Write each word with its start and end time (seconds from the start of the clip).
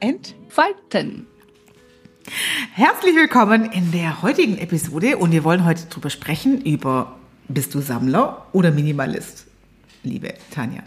entfalten. 0.00 1.26
Herzlich 2.74 3.14
willkommen 3.14 3.70
in 3.70 3.92
der 3.92 4.22
heutigen 4.22 4.56
Episode 4.58 5.18
und 5.18 5.32
wir 5.32 5.44
wollen 5.44 5.64
heute 5.64 5.84
darüber 5.90 6.10
sprechen, 6.10 6.62
über 6.62 7.16
bist 7.48 7.74
du 7.74 7.80
Sammler 7.80 8.46
oder 8.52 8.70
Minimalist, 8.70 9.46
liebe 10.02 10.34
Tanja? 10.50 10.82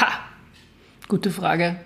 Ha, 0.00 0.08
gute 1.08 1.30
Frage. 1.30 1.76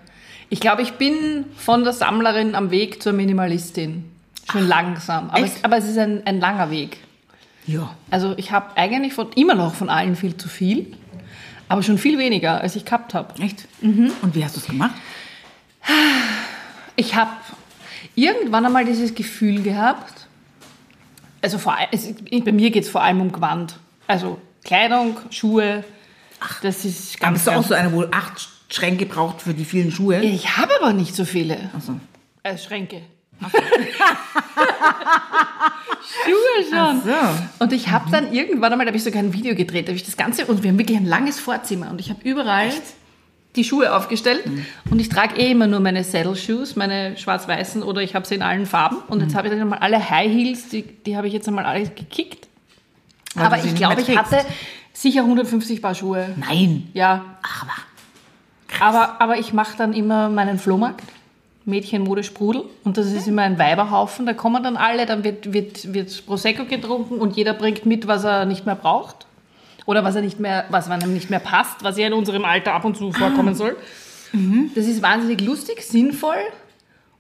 Ich 0.49 0.61
glaube, 0.61 0.83
ich 0.83 0.93
bin 0.93 1.45
von 1.57 1.85
der 1.85 1.93
Sammlerin 1.93 2.55
am 2.55 2.71
Weg 2.71 3.03
zur 3.03 3.13
Minimalistin. 3.13 4.11
Schon 4.51 4.65
Ach, 4.65 4.69
langsam. 4.69 5.31
Aber 5.31 5.45
es, 5.45 5.63
aber 5.63 5.77
es, 5.77 5.85
ist 5.85 5.99
ein, 5.99 6.27
ein 6.27 6.41
langer 6.41 6.71
Weg. 6.71 6.97
Ja. 7.67 7.95
Also 8.11 8.35
ich 8.37 8.53
habe 8.53 8.77
eigentlich 8.77 9.13
von, 9.13 9.31
immer 9.33 9.55
noch 9.55 9.75
von 9.75 9.91
allen 9.91 10.17
viel 10.17 10.37
zu 10.37 10.49
viel, 10.49 10.97
aber 11.69 11.83
schon 11.83 11.99
viel 11.99 12.19
weniger, 12.19 12.61
als 12.61 12.75
ich 12.75 12.85
gehabt 12.85 13.13
habe. 13.13 13.41
Echt? 13.43 13.69
Mhm. 13.83 14.13
Und 14.23 14.35
wie 14.35 14.45
hast 14.45 14.57
du 14.57 14.61
es 14.61 14.67
gemacht? 14.67 14.95
Ich 17.01 17.15
habe 17.15 17.31
irgendwann 18.15 18.67
einmal 18.67 18.85
dieses 18.85 19.15
Gefühl 19.15 19.63
gehabt, 19.63 20.27
also 21.41 21.57
vor, 21.57 21.77
es, 21.93 22.13
bei 22.31 22.53
mir 22.53 22.71
geht 22.71 22.85
es 22.85 22.91
vor 22.91 23.03
allem 23.03 23.23
um 23.23 23.33
Gewand. 23.33 23.79
Also 24.07 24.39
Kleidung, 24.65 25.17
Schuhe, 25.31 25.85
Ach, 26.41 26.61
das 26.61 26.85
ist 26.85 27.21
ganz. 27.21 27.39
Bist 27.39 27.47
du 27.47 27.53
auch 27.53 27.65
so 27.65 27.75
eine, 27.75 27.93
wo 27.93 28.05
acht 28.11 28.49
Schränke 28.71 29.07
braucht 29.07 29.43
für 29.43 29.55
die 29.55 29.65
vielen 29.65 29.91
Schuhe? 29.93 30.21
Ich 30.23 30.57
habe 30.57 30.73
aber 30.81 30.93
nicht 30.93 31.15
so 31.15 31.25
viele. 31.25 31.71
Ach 31.77 31.81
so. 31.81 32.01
Äh, 32.43 32.57
Schränke. 32.57 33.03
Schuhe 36.25 36.65
schon. 36.71 37.03
So. 37.03 37.65
Und 37.65 37.73
ich 37.73 37.89
habe 37.89 38.11
dann 38.11 38.33
irgendwann 38.33 38.73
einmal, 38.73 38.87
da 38.87 38.91
habe 38.91 38.97
ich 38.97 39.05
sogar 39.05 39.23
ein 39.23 39.33
Video 39.33 39.55
gedreht, 39.55 39.87
da 39.87 39.91
habe 39.91 39.97
ich 39.97 40.05
das 40.05 40.17
Ganze, 40.17 40.47
und 40.47 40.63
wir 40.63 40.71
haben 40.71 40.79
wirklich 40.79 40.99
ein 40.99 41.07
langes 41.07 41.41
Vorzimmer 41.41 41.91
und 41.91 42.01
ich 42.01 42.11
habe 42.11 42.21
überall 42.23 42.69
Echt? 42.69 42.83
Die 43.57 43.65
Schuhe 43.65 43.95
aufgestellt 43.95 44.47
mhm. 44.47 44.65
und 44.91 45.01
ich 45.01 45.09
trage 45.09 45.37
eh 45.37 45.51
immer 45.51 45.67
nur 45.67 45.81
meine 45.81 46.05
Saddle 46.05 46.37
Shoes, 46.37 46.77
meine 46.77 47.17
schwarz-weißen 47.17 47.83
oder 47.83 48.01
ich 48.01 48.15
habe 48.15 48.27
sie 48.27 48.37
in 48.37 48.43
allen 48.43 48.67
Farben 48.67 48.99
und 49.09 49.21
jetzt 49.21 49.33
mhm. 49.33 49.39
habe 49.39 49.49
ich 49.49 49.55
dann 49.55 49.69
mal 49.69 49.79
alle 49.79 50.11
High 50.11 50.31
Heels, 50.31 50.69
die, 50.69 50.83
die 50.83 51.17
habe 51.17 51.27
ich 51.27 51.33
jetzt 51.33 51.49
einmal 51.49 51.65
alle 51.65 51.89
gekickt. 51.89 52.49
Weil 53.35 53.47
aber 53.47 53.59
ich 53.59 53.75
glaube, 53.75 54.01
ich 54.01 54.17
hatte 54.17 54.45
sicher 54.93 55.23
150 55.23 55.81
Paar 55.81 55.95
Schuhe. 55.95 56.35
Nein. 56.37 56.89
Ja. 56.95 57.25
Ach, 57.43 57.63
aber. 57.63 57.73
Aber, 58.81 59.21
aber 59.21 59.39
ich 59.39 59.53
mache 59.53 59.77
dann 59.77 59.93
immer 59.93 60.29
meinen 60.29 60.59
Flohmarkt. 60.59 61.05
Mädchenmode 61.67 62.25
Sprudel 62.25 62.65
und 62.85 62.97
das 62.97 63.13
ist 63.13 63.29
immer 63.29 63.43
ein 63.43 63.59
Weiberhaufen, 63.59 64.25
da 64.25 64.33
kommen 64.33 64.63
dann 64.63 64.79
alle, 64.79 65.05
dann 65.05 65.25
wird, 65.25 65.53
wird, 65.53 65.93
wird 65.93 66.27
Prosecco 66.27 66.65
getrunken 66.65 67.19
und 67.19 67.37
jeder 67.37 67.53
bringt 67.53 67.85
mit, 67.85 68.07
was 68.07 68.25
er 68.25 68.47
nicht 68.47 68.65
mehr 68.65 68.75
braucht 68.75 69.27
oder 69.91 70.05
was 70.05 70.15
er 70.15 70.23
nicht 70.23 70.39
mehr, 70.39 70.67
was 70.69 70.89
einem 70.89 71.13
nicht 71.13 71.31
mehr 71.31 71.41
passt, 71.41 71.83
was 71.83 71.99
ja 71.99 72.07
in 72.07 72.13
unserem 72.13 72.45
Alter 72.45 72.75
ab 72.75 72.85
und 72.85 72.97
zu 72.97 73.11
vorkommen 73.11 73.55
ah. 73.55 73.55
soll. 73.55 73.77
Mhm. 74.33 74.71
Das 74.77 74.87
ist 74.87 75.03
wahnsinnig 75.03 75.41
lustig, 75.41 75.83
sinnvoll 75.83 76.39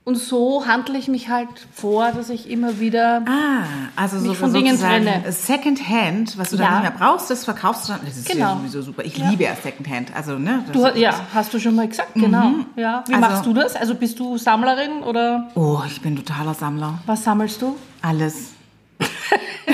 und 0.04 0.14
so 0.16 0.66
handle 0.66 0.96
ich 0.96 1.08
mich 1.08 1.28
halt 1.28 1.48
vor, 1.72 2.12
dass 2.12 2.30
ich 2.30 2.48
immer 2.48 2.80
wieder 2.80 3.22
ah, 3.26 3.64
also 3.96 4.16
mich 4.16 4.28
so 4.28 4.34
von 4.34 4.52
Dingen 4.52 4.78
trenne. 4.78 5.24
Second 5.30 5.88
Hand, 5.88 6.38
was 6.38 6.50
du 6.50 6.56
ja. 6.56 6.62
dann 6.62 6.72
nicht 6.74 6.82
mehr 6.90 6.98
brauchst, 6.98 7.28
das 7.28 7.44
verkaufst 7.44 7.88
du 7.88 7.92
dann. 7.92 8.00
Das 8.06 8.16
ist 8.16 8.28
genau. 8.28 8.52
ja 8.52 8.56
sowieso 8.56 8.82
super. 8.82 9.04
Ich 9.04 9.18
ja. 9.18 9.28
liebe 9.28 9.42
ja 9.42 9.54
Second 9.54 9.88
Hand. 9.88 10.14
Also, 10.14 10.38
ne, 10.38 10.64
du, 10.72 10.86
ja, 10.94 11.14
hast 11.34 11.52
du 11.52 11.58
schon 11.58 11.74
mal 11.74 11.86
gesagt, 11.86 12.14
genau. 12.14 12.48
Mhm. 12.48 12.66
Ja. 12.76 13.04
Wie 13.08 13.14
also, 13.14 13.28
machst 13.28 13.46
du 13.46 13.52
das? 13.52 13.76
Also 13.76 13.94
bist 13.94 14.18
du 14.18 14.38
Sammlerin 14.38 15.02
oder? 15.02 15.50
Oh, 15.54 15.80
ich 15.86 16.00
bin 16.00 16.16
totaler 16.16 16.54
Sammler. 16.54 17.00
Was 17.06 17.24
sammelst 17.24 17.60
du? 17.60 17.76
Alles. 18.00 18.52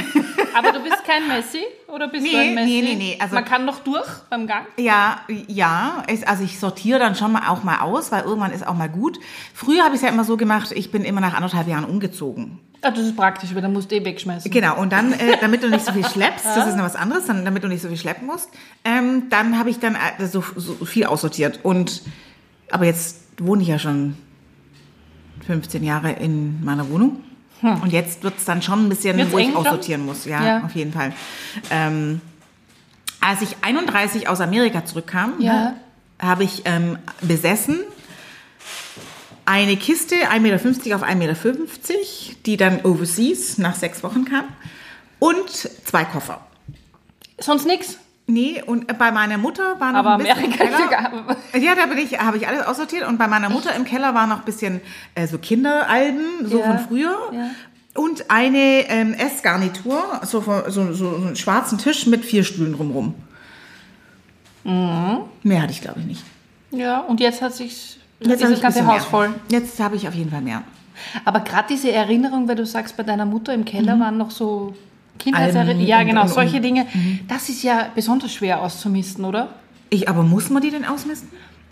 Aber 0.56 0.72
du 0.72 0.82
bist 0.82 1.04
kein 1.04 1.28
Messi 1.28 1.62
oder 1.88 2.08
bist 2.08 2.24
nee, 2.24 2.30
du 2.30 2.38
ein 2.38 2.54
Messi? 2.54 2.66
Nee, 2.66 2.82
nee, 2.82 2.94
nee. 2.94 3.18
Also, 3.20 3.34
Man 3.34 3.44
kann 3.44 3.64
noch 3.64 3.80
durch 3.80 4.08
beim 4.30 4.46
Gang? 4.46 4.66
Ja, 4.78 5.20
ja. 5.48 6.02
also 6.26 6.44
ich 6.44 6.58
sortiere 6.58 6.98
dann 6.98 7.14
schon 7.14 7.32
mal 7.32 7.48
auch 7.48 7.62
mal 7.62 7.80
aus, 7.80 8.12
weil 8.12 8.24
irgendwann 8.24 8.52
ist 8.52 8.66
auch 8.66 8.74
mal 8.74 8.88
gut. 8.88 9.18
Früher 9.54 9.84
habe 9.84 9.94
ich 9.94 10.00
es 10.00 10.02
ja 10.02 10.08
immer 10.08 10.24
so 10.24 10.36
gemacht, 10.36 10.72
ich 10.72 10.90
bin 10.90 11.04
immer 11.04 11.20
nach 11.20 11.34
anderthalb 11.34 11.68
Jahren 11.68 11.84
umgezogen. 11.84 12.58
Ah, 12.82 12.90
das 12.90 13.04
ist 13.04 13.16
praktisch, 13.16 13.54
weil 13.54 13.62
dann 13.62 13.72
musst 13.72 13.90
du 13.90 13.96
eh 13.96 14.04
wegschmeißen. 14.04 14.50
Genau, 14.50 14.78
und 14.80 14.92
dann, 14.92 15.12
äh, 15.12 15.38
damit 15.40 15.62
du 15.62 15.68
nicht 15.68 15.84
so 15.84 15.92
viel 15.92 16.04
schleppst, 16.08 16.44
das 16.44 16.68
ist 16.68 16.76
noch 16.76 16.84
was 16.84 16.96
anderes, 16.96 17.26
dann, 17.26 17.44
damit 17.44 17.64
du 17.64 17.68
nicht 17.68 17.82
so 17.82 17.88
viel 17.88 17.96
schleppen 17.96 18.26
musst, 18.26 18.48
ähm, 18.84 19.24
dann 19.30 19.58
habe 19.58 19.70
ich 19.70 19.78
dann 19.78 19.96
äh, 19.96 20.26
so, 20.26 20.44
so 20.54 20.84
viel 20.84 21.06
aussortiert. 21.06 21.60
Und, 21.62 22.02
aber 22.70 22.84
jetzt 22.84 23.22
wohne 23.38 23.62
ich 23.62 23.68
ja 23.68 23.78
schon 23.78 24.16
15 25.46 25.82
Jahre 25.82 26.12
in 26.12 26.64
meiner 26.64 26.88
Wohnung. 26.90 27.22
Hm. 27.60 27.82
Und 27.82 27.92
jetzt 27.92 28.22
wird 28.22 28.38
es 28.38 28.44
dann 28.44 28.62
schon 28.62 28.86
ein 28.86 28.88
bisschen, 28.88 29.16
Wird's 29.16 29.32
wo 29.32 29.38
ich 29.38 29.54
aussortieren 29.54 30.04
muss. 30.04 30.24
Ja, 30.24 30.44
ja, 30.44 30.64
auf 30.64 30.74
jeden 30.74 30.92
Fall. 30.92 31.12
Ähm, 31.70 32.20
als 33.20 33.42
ich 33.42 33.56
31 33.62 34.28
aus 34.28 34.40
Amerika 34.40 34.84
zurückkam, 34.84 35.34
ja. 35.38 35.52
ne, 35.52 35.76
habe 36.18 36.44
ich 36.44 36.62
ähm, 36.64 36.98
besessen 37.22 37.80
eine 39.46 39.76
Kiste 39.76 40.16
1,50 40.16 40.40
Meter 40.40 40.96
auf 40.96 41.02
1,50 41.02 41.14
Meter, 41.14 41.34
die 42.46 42.56
dann 42.56 42.84
overseas 42.84 43.58
nach 43.58 43.74
sechs 43.74 44.02
Wochen 44.02 44.24
kam. 44.24 44.44
Und 45.18 45.48
zwei 45.50 46.04
Koffer. 46.04 46.40
Sonst 47.38 47.66
nichts? 47.66 47.98
Nee, 48.28 48.60
und 48.66 48.98
bei 48.98 49.12
meiner 49.12 49.38
Mutter 49.38 49.78
war 49.78 49.92
noch 49.92 50.00
Aber 50.00 50.14
ein 50.14 50.18
bisschen 50.18 50.36
Amerika 50.36 50.64
im 50.64 51.26
Keller. 51.26 51.36
Ja, 51.60 51.74
da 51.76 51.86
bin 51.86 51.98
ich, 51.98 52.18
habe 52.18 52.36
ich 52.36 52.48
alles 52.48 52.66
aussortiert. 52.66 53.06
Und 53.06 53.18
bei 53.18 53.28
meiner 53.28 53.48
Mutter 53.48 53.74
im 53.74 53.84
Keller 53.84 54.14
war 54.14 54.26
noch 54.26 54.40
ein 54.40 54.44
bisschen 54.44 54.80
äh, 55.14 55.28
so 55.28 55.38
Kinderalben, 55.38 56.44
so 56.44 56.58
ja. 56.58 56.66
von 56.66 56.78
früher. 56.80 57.16
Ja. 57.32 57.50
Und 57.94 58.30
eine 58.30 58.88
ähm, 58.88 59.14
Essgarnitur, 59.14 60.20
so, 60.24 60.40
so, 60.40 60.70
so, 60.70 60.92
so 60.92 61.16
einen 61.16 61.36
schwarzen 61.36 61.78
Tisch 61.78 62.06
mit 62.06 62.24
vier 62.24 62.42
Stühlen 62.42 62.72
drumherum. 62.72 63.14
Mhm. 64.64 65.20
Mehr 65.44 65.62
hatte 65.62 65.72
ich, 65.72 65.80
glaube 65.80 66.00
ich, 66.00 66.06
nicht. 66.06 66.24
Ja, 66.72 67.00
und 67.00 67.20
jetzt 67.20 67.40
hat 67.40 67.54
sich 67.54 67.98
jetzt 68.18 68.42
das 68.42 68.60
ganze 68.60 68.84
Haus 68.86 69.02
mehr. 69.02 69.10
voll. 69.10 69.34
Jetzt 69.48 69.78
habe 69.78 69.94
ich 69.94 70.08
auf 70.08 70.14
jeden 70.14 70.30
Fall 70.30 70.42
mehr. 70.42 70.62
Aber 71.24 71.40
gerade 71.40 71.68
diese 71.68 71.92
Erinnerung, 71.92 72.48
weil 72.48 72.56
du 72.56 72.66
sagst, 72.66 72.96
bei 72.96 73.04
deiner 73.04 73.24
Mutter 73.24 73.54
im 73.54 73.64
Keller 73.64 73.96
mhm. 73.96 74.00
waren 74.00 74.18
noch 74.18 74.32
so 74.32 74.74
Kindheitserinnerungen. 75.18 75.86
Ja, 75.86 76.02
genau, 76.02 76.22
und, 76.22 76.28
solche 76.28 76.60
Dinge. 76.60 76.86
Mhm. 76.92 77.20
Das 77.28 77.48
ist 77.48 77.62
ja 77.62 77.88
besonders 77.94 78.32
schwer 78.32 78.62
auszumisten, 78.62 79.24
oder? 79.24 79.48
Ich, 79.90 80.08
aber 80.08 80.22
muss 80.22 80.50
man 80.50 80.62
die 80.62 80.70
denn 80.70 80.84
ausmisten? 80.84 81.28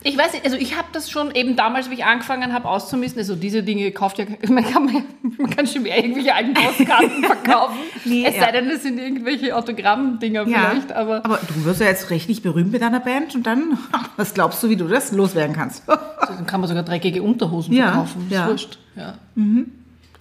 Ich 0.06 0.18
weiß 0.18 0.34
nicht, 0.34 0.44
also 0.44 0.58
ich 0.58 0.76
habe 0.76 0.88
das 0.92 1.10
schon 1.10 1.34
eben 1.34 1.56
damals, 1.56 1.88
wie 1.88 1.94
ich 1.94 2.04
angefangen 2.04 2.52
habe 2.52 2.68
auszumisten, 2.68 3.18
also 3.20 3.34
diese 3.34 3.62
Dinge 3.62 3.90
kauft 3.90 4.18
ja, 4.18 4.26
man 4.48 4.62
kann, 4.62 5.04
man 5.38 5.48
kann 5.48 5.66
schon 5.66 5.82
mehr 5.82 5.96
irgendwelche 5.96 6.34
alten 6.34 6.52
Postkarten 6.52 7.24
verkaufen, 7.24 7.78
nee, 8.04 8.26
es 8.26 8.36
ja. 8.36 8.42
sei 8.42 8.52
denn, 8.52 8.68
das 8.68 8.82
sind 8.82 8.98
irgendwelche 8.98 9.56
Autogrammdinger 9.56 10.46
ja, 10.46 10.68
vielleicht, 10.68 10.92
aber... 10.92 11.24
Aber 11.24 11.38
du 11.38 11.64
wirst 11.64 11.80
ja 11.80 11.86
jetzt 11.86 12.10
richtig 12.10 12.42
berühmt 12.42 12.70
mit 12.70 12.82
deiner 12.82 13.00
Band 13.00 13.34
und 13.34 13.46
dann, 13.46 13.78
was 14.18 14.34
glaubst 14.34 14.62
du, 14.62 14.68
wie 14.68 14.76
du 14.76 14.86
das 14.86 15.10
loswerden 15.10 15.56
kannst? 15.56 15.84
dann 15.88 16.46
kann 16.46 16.60
man 16.60 16.68
sogar 16.68 16.82
dreckige 16.82 17.22
Unterhosen 17.22 17.72
ja, 17.72 17.92
verkaufen, 17.92 18.26
ist 18.30 18.46
wurscht. 18.46 18.78
Ja. 18.96 19.14
Mhm. 19.36 19.72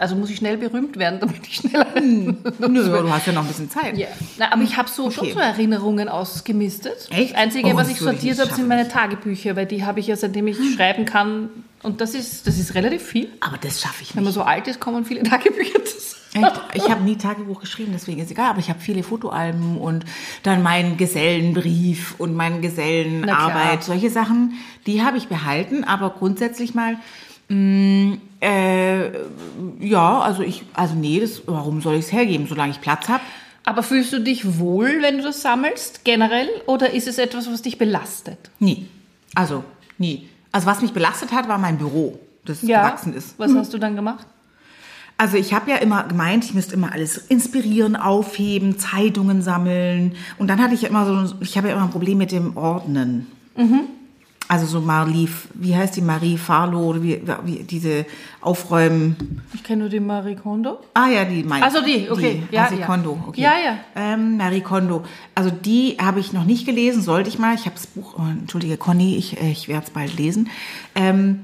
Also 0.04 0.18
muss 0.18 0.30
ich 0.30 0.36
schnell 0.36 0.58
berühmt 0.58 1.00
werden, 1.00 1.22
damit 1.22 1.48
ich 1.48 1.56
schneller. 1.56 1.88
Hm. 1.96 2.36
Nö, 2.60 2.84
du 2.84 3.10
hast 3.10 3.26
ja 3.26 3.32
noch 3.32 3.44
ein 3.44 3.48
bisschen 3.48 3.70
Zeit. 3.70 3.98
Ja. 3.98 4.10
Na, 4.38 4.52
aber 4.52 4.62
ich 4.64 4.76
habe 4.76 4.90
so 4.90 5.06
okay. 5.06 5.14
schon 5.14 5.32
so 5.32 5.40
Erinnerungen 5.40 6.10
ausgemistet. 6.10 7.08
Echt? 7.10 7.32
Das 7.32 7.40
Einzige, 7.40 7.70
oh, 7.70 7.78
was 7.78 7.88
ich 7.88 8.00
sortiert 8.00 8.38
habe, 8.38 8.54
sind 8.54 8.68
meine 8.68 8.90
Tagebücher, 8.90 9.56
weil 9.56 9.66
die 9.66 9.86
habe 9.86 10.02
ich 10.02 10.08
ja 10.08 10.18
seitdem 10.18 10.48
ich 10.48 10.58
hm. 10.58 10.74
schreiben 10.74 11.06
kann. 11.06 11.52
Und 11.84 12.02
das 12.02 12.16
ist, 12.16 12.48
das 12.48 12.60
ist 12.60 12.76
relativ 12.76 13.02
viel. 13.02 13.30
Aber 13.40 13.58
das 13.58 13.80
schaffe 13.80 14.02
ich 14.02 14.10
nicht. 14.10 14.18
Wenn 14.18 14.26
man 14.26 14.34
so 14.34 14.42
alt 14.42 14.68
ist, 14.68 14.82
kommen 14.82 15.06
viele 15.06 15.24
Tagebücher 15.24 15.86
zusammen. 15.86 16.48
Echt? 16.48 16.62
Ich 16.74 16.90
habe 16.90 17.02
nie 17.02 17.16
Tagebuch 17.16 17.62
geschrieben, 17.62 17.92
deswegen 17.94 18.20
ist 18.20 18.30
egal. 18.30 18.50
Aber 18.50 18.60
ich 18.60 18.70
habe 18.70 18.82
viele 18.82 19.04
Fotoalben 19.04 19.78
und 19.78 20.04
dann 20.44 20.62
meinen 20.64 20.98
Gesellenbrief 20.98 22.16
und 22.18 22.36
meine 22.36 22.60
Gesellenarbeit. 22.60 23.86
Solche 23.86 24.10
Sachen, 24.10 24.56
die 24.86 25.02
habe 25.02 25.16
ich 25.16 25.30
behalten. 25.30 25.86
Aber 25.86 26.10
grundsätzlich 26.10 26.76
mal 26.76 26.98
Mm, 27.50 28.14
äh, 28.40 29.10
ja, 29.80 30.20
also 30.20 30.44
ich, 30.44 30.64
also 30.74 30.96
nee, 30.96 31.20
das, 31.20 31.42
warum 31.46 31.82
soll 31.82 31.96
ich 31.96 32.06
es 32.06 32.12
hergeben, 32.12 32.48
solange 32.48 32.72
ich 32.72 32.82
Platz 32.82 33.10
habe? 33.10 33.24
Aber 33.66 33.84
fühlst 33.84 34.12
du 34.12 34.20
dich 34.20 34.60
wohl, 34.60 35.02
wenn 35.02 35.18
du 35.18 35.24
das 35.24 35.42
sammelst, 35.42 36.04
generell? 36.04 36.50
Oder 36.66 36.92
ist 36.92 37.08
es 37.08 37.18
etwas, 37.18 37.50
was 37.52 37.62
dich 37.62 37.78
belastet? 37.78 38.52
Nie. 38.60 38.88
Also, 39.36 39.64
nie. 39.98 40.28
Also, 40.52 40.68
was 40.68 40.82
mich 40.82 40.92
belastet 40.92 41.32
hat, 41.32 41.48
war 41.48 41.58
mein 41.58 41.78
Büro, 41.78 42.20
das 42.46 42.62
ja. 42.62 42.86
gewachsen 42.86 43.14
ist. 43.14 43.40
Was 43.40 43.52
mhm. 43.52 43.58
hast 43.58 43.74
du 43.74 43.78
dann 43.78 43.96
gemacht? 43.96 44.28
Also 45.18 45.38
ich 45.38 45.54
habe 45.54 45.70
ja 45.70 45.78
immer 45.78 46.04
gemeint, 46.04 46.44
ich 46.44 46.54
müsste 46.54 46.74
immer 46.74 46.92
alles 46.92 47.18
inspirieren, 47.18 47.96
aufheben, 47.96 48.80
Zeitungen 48.80 49.42
sammeln. 49.42 50.16
Und 50.38 50.48
dann 50.48 50.62
hatte 50.62 50.74
ich 50.74 50.82
ja 50.82 50.90
immer 50.90 51.06
so, 51.06 51.36
ich 51.40 51.58
habe 51.58 51.70
ja 51.70 51.76
immer 51.76 51.84
ein 51.84 51.92
Problem 51.92 52.18
mit 52.18 52.32
dem 52.32 52.58
Ordnen. 52.58 53.28
Mhm. 53.56 53.82
Also 54.54 54.68
so 54.68 54.82
Marie, 54.82 55.28
wie 55.56 55.76
heißt 55.76 55.96
die 55.96 56.02
Marie 56.02 56.38
Farlow 56.38 56.90
oder 56.90 57.02
wie, 57.02 57.20
wie 57.44 57.64
diese 57.64 58.06
Aufräumen. 58.40 59.42
Ich 59.52 59.64
kenne 59.64 59.80
nur 59.80 59.90
die 59.90 60.00
Marie 60.00 60.36
Kondo. 60.36 60.78
Ah 60.94 61.08
ja, 61.08 61.26
die 61.26 61.42
meine 61.42 61.66
Also 61.66 61.82
die, 61.82 62.08
okay. 62.08 62.44
Die, 62.52 62.56
Ja, 62.56 62.66
Marie 62.66 62.80
ja. 62.82 62.86
Kondo, 62.86 63.24
okay. 63.28 63.42
Ja, 63.42 63.54
ja. 63.54 63.78
Ähm, 63.96 64.38
Marie 64.38 64.62
Kondo. 64.62 65.06
Also 65.34 65.50
die 65.50 65.98
habe 66.00 66.20
ich 66.20 66.34
noch 66.34 66.44
nicht 66.44 66.68
gelesen, 66.68 67.02
sollte 67.02 67.30
ich 67.30 67.40
mal. 67.40 67.56
Ich 67.56 67.62
habe 67.62 67.74
das 67.74 67.88
Buch, 67.88 68.14
oh, 68.20 68.30
entschuldige 68.30 68.78
Conny, 68.78 69.16
ich, 69.16 69.42
äh, 69.42 69.50
ich 69.50 69.70
werde 69.70 69.88
es 69.88 69.90
bald 69.90 70.16
lesen. 70.20 70.52
Ähm, 70.94 71.40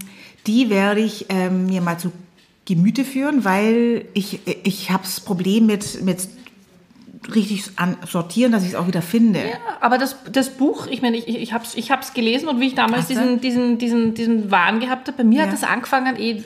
die 0.46 0.70
werde 0.70 1.02
ich 1.02 1.26
ähm, 1.30 1.66
mir 1.66 1.82
mal 1.82 1.98
zu 1.98 2.12
Gemüte 2.66 3.06
führen, 3.06 3.44
weil 3.44 4.06
ich, 4.14 4.42
ich 4.46 4.92
habe 4.92 5.02
das 5.02 5.20
Problem 5.20 5.66
mit, 5.66 6.04
mit 6.04 6.28
richtig 7.36 7.64
sortieren, 8.08 8.52
dass 8.52 8.64
ich 8.64 8.70
es 8.70 8.76
auch 8.76 8.88
wieder 8.88 9.02
finde. 9.02 9.40
Ja, 9.40 9.58
aber 9.81 9.98
das, 9.98 10.16
das 10.31 10.50
Buch, 10.50 10.88
ich 10.88 11.02
meine, 11.02 11.18
ich, 11.18 11.28
ich 11.28 11.54
habe 11.54 11.64
es 11.64 11.76
ich 11.76 11.92
hab's 11.92 12.14
gelesen 12.14 12.48
und 12.50 12.60
wie 12.60 12.68
ich 12.68 12.76
damals 12.76 13.08
du? 13.08 13.14
diesen, 13.14 13.42
diesen, 13.42 13.78
diesen, 13.78 14.14
diesen 14.14 14.52
Wahn 14.52 14.80
gehabt 14.80 15.08
habe, 15.08 15.18
bei 15.18 15.24
mir 15.24 15.40
Ja. 15.40 15.46
hat 15.46 15.54
das 15.54 15.64
angefangen, 15.64 16.16
eh 16.18 16.44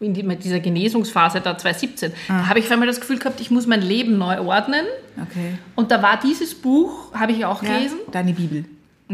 in 0.00 0.14
dieser 0.40 0.58
Genesungsphase 0.58 1.40
da 1.40 1.56
2017. 1.56 2.12
Da 2.26 2.48
habe 2.48 2.58
ich 2.58 2.64
auf 2.64 2.72
einmal 2.72 2.88
das 2.88 3.00
Gefühl 3.00 3.18
gehabt, 3.18 3.40
ich 3.40 3.52
muss 3.52 3.66
mein 3.68 3.82
Leben 3.82 4.18
neu 4.18 4.40
ordnen. 4.40 4.84
Okay. 5.30 5.58
Und 5.76 5.92
da 5.92 6.02
war 6.02 6.18
dieses 6.18 6.56
Buch, 6.56 7.14
habe 7.14 7.30
ich 7.32 7.44
auch 7.44 7.60
gelesen. 7.60 7.98
Ja, 8.06 8.12
deine 8.12 8.32
Bibel. 8.32 8.64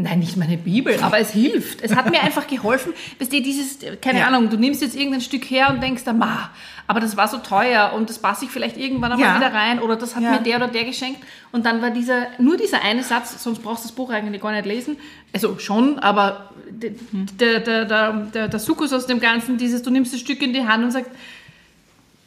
Nein, 0.01 0.19
nicht 0.19 0.37
meine 0.37 0.57
Bibel, 0.57 0.97
aber 1.01 1.19
es 1.19 1.31
hilft. 1.31 1.81
Es 1.81 1.95
hat 1.95 2.09
mir 2.09 2.21
einfach 2.21 2.47
geholfen. 2.47 2.93
Weißt 3.19 3.33
du, 3.33 3.41
dieses, 3.41 3.79
keine 4.01 4.19
Ja. 4.19 4.27
Ahnung, 4.27 4.49
du 4.49 4.57
nimmst 4.57 4.81
jetzt 4.81 4.95
irgendein 4.95 5.21
Stück 5.21 5.43
her 5.49 5.69
und 5.69 5.81
denkst, 5.83 6.03
dann, 6.05 6.17
ma, 6.19 6.49
aber 6.87 6.99
das 6.99 7.17
war 7.17 7.27
so 7.27 7.37
teuer 7.37 7.91
und 7.95 8.09
das 8.09 8.19
passe 8.19 8.45
ich 8.45 8.51
vielleicht 8.51 8.77
irgendwann 8.77 9.11
einmal 9.11 9.27
Ja. 9.29 9.35
wieder 9.37 9.53
rein 9.53 9.79
oder 9.79 9.95
das 9.95 10.15
hat 10.15 10.23
Ja. 10.23 10.31
mir 10.31 10.39
der 10.39 10.57
oder 10.57 10.67
der 10.67 10.85
geschenkt. 10.85 11.19
Und 11.51 11.65
dann 11.65 11.81
war 11.81 11.89
dieser, 11.91 12.27
nur 12.39 12.57
dieser 12.57 12.83
eine 12.83 13.03
Satz, 13.03 13.43
sonst 13.43 13.61
brauchst 13.61 13.83
du 13.83 13.87
das 13.89 13.95
Buch 13.95 14.09
eigentlich 14.09 14.41
gar 14.41 14.51
nicht 14.51 14.65
lesen. 14.65 14.97
Also 15.33 15.59
schon, 15.59 15.99
aber 15.99 16.51
d- 16.69 16.93
der, 17.39 17.59
der, 17.59 17.85
der, 17.85 18.13
der, 18.33 18.47
der 18.47 18.59
Sukkus 18.59 18.93
aus 18.93 19.05
dem 19.07 19.19
Ganzen, 19.19 19.57
dieses, 19.57 19.81
du 19.83 19.89
nimmst 19.91 20.13
das 20.13 20.19
Stück 20.19 20.41
in 20.41 20.53
die 20.53 20.65
Hand 20.65 20.83
und 20.83 20.91
sagst, 20.91 21.11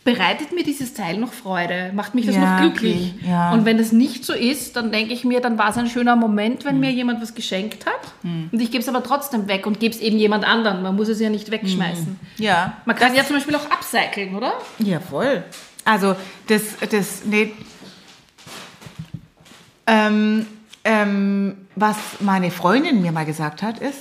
bereitet 0.04 0.52
mir 0.52 0.64
dieses 0.64 0.94
Teil 0.94 1.16
noch 1.18 1.32
Freude? 1.32 1.92
Macht 1.94 2.14
mich 2.14 2.26
das 2.26 2.34
Ja, 2.34 2.54
noch 2.54 2.60
glücklich? 2.60 3.14
okay, 3.18 3.28
ja. 3.30 3.52
Und 3.52 3.64
wenn 3.64 3.78
das 3.78 3.92
nicht 3.92 4.24
so 4.24 4.32
ist, 4.32 4.76
dann 4.76 4.90
denke 4.90 5.12
ich 5.14 5.24
mir, 5.24 5.40
dann 5.40 5.58
war 5.58 5.70
es 5.70 5.78
ein 5.78 5.86
schöner 5.86 6.16
Moment, 6.16 6.64
wenn 6.64 6.80
mir 6.80 6.90
jemand 6.90 7.22
was 7.22 7.34
geschenkt 7.34 7.86
hat. 7.86 8.12
Und 8.24 8.60
ich 8.60 8.70
gebe 8.70 8.82
es 8.82 8.88
aber 8.88 9.02
trotzdem 9.02 9.46
weg 9.48 9.66
und 9.66 9.78
gebe 9.80 9.94
es 9.94 10.00
eben 10.00 10.18
jemand 10.18 10.44
anderen. 10.44 10.82
Man 10.82 10.96
muss 10.96 11.08
es 11.08 11.20
ja 11.20 11.30
nicht 11.30 11.50
wegschmeißen. 11.50 12.18
Ja. 12.38 12.78
Man 12.84 12.96
kann 12.96 13.14
ja 13.14 13.24
zum 13.24 13.36
Beispiel 13.36 13.54
auch 13.54 13.66
upcyclen, 13.70 14.34
oder? 14.34 14.54
Ja, 14.78 14.98
voll. 15.00 15.44
Also, 15.84 16.16
das, 16.48 16.62
das, 16.90 17.24
nee. 17.24 17.52
Ähm, 19.86 20.46
ähm, 20.84 21.56
was 21.76 21.96
meine 22.20 22.50
Freundin 22.50 23.02
mir 23.02 23.12
mal 23.12 23.24
gesagt 23.24 23.62
hat, 23.62 23.78
ist, 23.78 23.98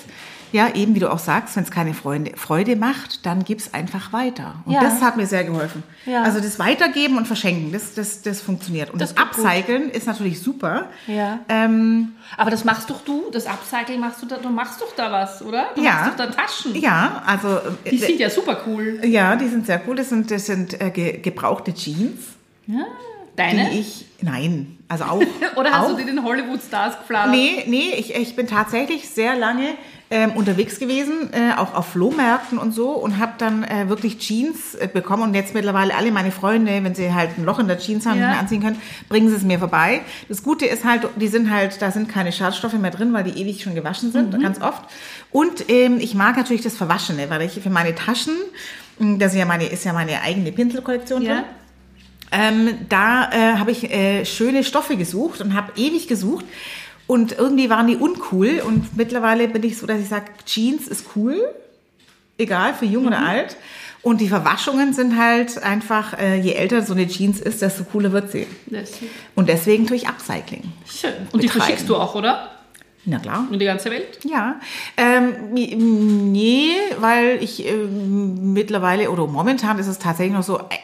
ja, 0.51 0.73
eben 0.75 0.95
wie 0.95 0.99
du 0.99 1.11
auch 1.11 1.19
sagst, 1.19 1.55
wenn 1.55 1.63
es 1.63 1.71
keine 1.71 1.93
Freunde, 1.93 2.31
Freude 2.35 2.75
macht, 2.75 3.25
dann 3.25 3.43
gib's 3.43 3.73
einfach 3.73 4.11
weiter. 4.13 4.55
Und 4.65 4.73
Ja. 4.73 4.81
das 4.81 5.01
hat 5.01 5.17
mir 5.17 5.25
sehr 5.25 5.43
geholfen. 5.43 5.83
Ja. 6.05 6.23
Also 6.23 6.39
das 6.39 6.59
Weitergeben 6.59 7.17
und 7.17 7.25
Verschenken, 7.27 7.71
das, 7.71 7.93
das, 7.93 8.21
das 8.21 8.41
funktioniert. 8.41 8.89
Und 8.91 8.99
Das 9.01 9.13
das, 9.15 9.23
geht 9.23 9.35
gut. 9.35 9.45
Upcyclen 9.45 9.89
ist 9.91 10.07
natürlich 10.07 10.41
super. 10.41 10.89
Ja. 11.07 11.39
Ähm, 11.49 12.13
Aber 12.37 12.51
das 12.51 12.65
machst 12.65 12.89
doch 12.89 13.01
du, 13.05 13.29
das 13.31 13.45
Upcycling 13.47 13.99
machst 13.99 14.21
du 14.21 14.25
da, 14.25 14.37
du 14.37 14.49
machst 14.49 14.81
doch 14.81 14.93
da 14.95 15.11
was, 15.11 15.41
oder? 15.41 15.67
Du 15.75 15.81
Ja. 15.83 15.91
machst 15.93 16.09
doch 16.19 16.25
da 16.25 16.27
Taschen. 16.31 16.75
ja, 16.75 17.21
also 17.25 17.59
Die 17.89 17.95
äh, 17.95 18.05
sind 18.07 18.19
ja 18.19 18.29
super 18.29 18.57
cool. 18.67 18.99
ja, 19.05 19.35
die 19.35 19.47
sind 19.47 19.65
sehr 19.65 19.81
cool. 19.87 19.95
Das 19.95 20.09
sind, 20.09 20.31
das 20.31 20.45
sind 20.47 20.79
äh, 20.81 20.89
ge 20.89 21.17
gebrauchte 21.19 21.73
Jeans, 21.73 22.19
Ja. 22.67 22.85
Deine? 23.37 23.69
die 23.69 23.79
ich, 23.79 24.05
nein, 24.21 24.77
also 24.89 25.05
auch. 25.05 25.21
oder 25.55 25.71
hast 25.71 25.85
auch, 25.85 25.89
du 25.91 25.95
die 25.97 26.05
den 26.05 26.21
Hollywood-Stars 26.21 26.99
gefladert? 26.99 27.31
Nee, 27.31 27.63
nee, 27.67 27.93
ich, 27.97 28.13
ich 28.13 28.35
bin 28.35 28.45
tatsächlich 28.45 29.07
sehr 29.09 29.37
lange 29.37 29.69
ähm, 30.13 30.31
unterwegs 30.33 30.77
gewesen, 30.77 31.31
äh, 31.31 31.53
auch 31.57 31.73
auf 31.73 31.87
Flohmärkten 31.93 32.57
und 32.57 32.73
so 32.73 32.89
und 32.91 33.17
habe 33.17 33.31
dann 33.37 33.63
äh, 33.63 33.87
wirklich 33.89 34.17
Jeans 34.19 34.75
äh, 34.75 34.87
bekommen 34.93 35.23
und 35.23 35.33
jetzt 35.33 35.53
mittlerweile 35.53 35.95
alle 35.95 36.11
meine 36.11 36.31
Freunde, 36.31 36.83
wenn 36.83 36.93
sie 36.93 37.13
halt 37.13 37.37
ein 37.37 37.45
Loch 37.45 37.59
in 37.59 37.67
der 37.69 37.79
Jeans 37.79 38.05
haben, 38.05 38.19
Ja. 38.19 38.27
mehr 38.31 38.39
anziehen 38.39 38.61
können, 38.61 38.79
bringen 39.07 39.29
sie 39.29 39.35
es 39.35 39.43
mir 39.43 39.57
vorbei. 39.57 40.01
Das 40.27 40.43
Gute 40.43 40.65
ist 40.65 40.83
halt, 40.83 41.07
die 41.15 41.29
sind 41.29 41.49
halt, 41.49 41.81
da 41.81 41.91
sind 41.91 42.09
keine 42.09 42.31
Schadstoffe 42.33 42.73
mehr 42.73 42.91
drin, 42.91 43.13
weil 43.13 43.23
die 43.23 43.41
ewig 43.41 43.63
schon 43.63 43.73
gewaschen 43.73 44.11
sind, 44.11 44.33
Mhm. 44.33 44.41
ganz 44.41 44.61
oft. 44.61 44.83
Und 45.31 45.69
ähm, 45.69 45.97
ich 45.99 46.13
mag 46.13 46.35
natürlich 46.35 46.61
das 46.61 46.75
Verwaschene, 46.75 47.29
weil 47.29 47.41
ich 47.43 47.53
für 47.61 47.69
meine 47.69 47.95
Taschen, 47.95 48.33
mh, 48.99 49.17
das 49.17 49.31
ist 49.31 49.39
ja 49.39 49.45
meine, 49.45 49.65
ist 49.67 49.85
ja 49.85 49.93
meine 49.93 50.21
eigene 50.21 50.51
Pinselkollektion 50.51 51.21
Ja. 51.21 51.33
drin. 51.35 51.43
Ähm, 52.33 52.69
da 52.89 53.29
äh, 53.31 53.57
habe 53.59 53.71
ich 53.71 53.89
äh, 53.91 54.25
schöne 54.25 54.63
Stoffe 54.63 54.95
gesucht 54.97 55.41
und 55.41 55.53
habe 55.55 55.73
ewig 55.75 56.07
gesucht. 56.07 56.45
Und 57.07 57.37
irgendwie 57.37 57.69
waren 57.69 57.87
die 57.87 57.97
uncool. 57.97 58.61
Und 58.65 58.95
mittlerweile 58.95 59.47
bin 59.47 59.63
ich 59.63 59.77
so, 59.77 59.85
dass 59.85 59.99
ich 59.99 60.07
sage, 60.07 60.25
Jeans 60.45 60.87
ist 60.87 61.05
cool. 61.15 61.41
Egal, 62.37 62.73
für 62.73 62.85
jung 62.85 63.07
oder 63.07 63.19
alt. 63.19 63.57
Und 64.03 64.19
die 64.19 64.27
Verwaschungen 64.27 64.93
sind 64.93 65.17
halt 65.17 65.61
einfach, 65.61 66.17
äh, 66.17 66.39
je 66.39 66.53
älter 66.53 66.81
so 66.81 66.93
eine 66.93 67.07
Jeans 67.07 67.39
ist, 67.39 67.61
desto 67.61 67.83
cooler 67.83 68.11
wird 68.11 68.31
sie. 68.31 68.47
Und 69.35 69.47
deswegen 69.47 69.85
tue 69.85 69.97
ich 69.97 70.07
Upcycling. 70.07 70.63
schön. 70.87 71.13
Und 71.31 71.43
die 71.43 71.49
verschickst 71.49 71.87
du 71.87 71.95
auch, 71.95 72.15
oder? 72.15 72.49
Na 73.05 73.19
klar. 73.19 73.47
In 73.51 73.59
die 73.59 73.65
ganze 73.65 73.89
Welt? 73.89 74.19
Ja, 74.23 74.59
ähm, 74.95 75.53
nee, 76.31 76.69
weil 76.99 77.43
ich 77.43 77.65
ähm, 77.65 78.53
mittlerweile 78.53 79.09
oder 79.09 79.25
momentan 79.27 79.79
ist 79.79 79.87
es 79.87 79.97
tatsächlich 79.97 80.35
noch 80.35 80.43
so, 80.43 80.59
äh, 80.59 80.77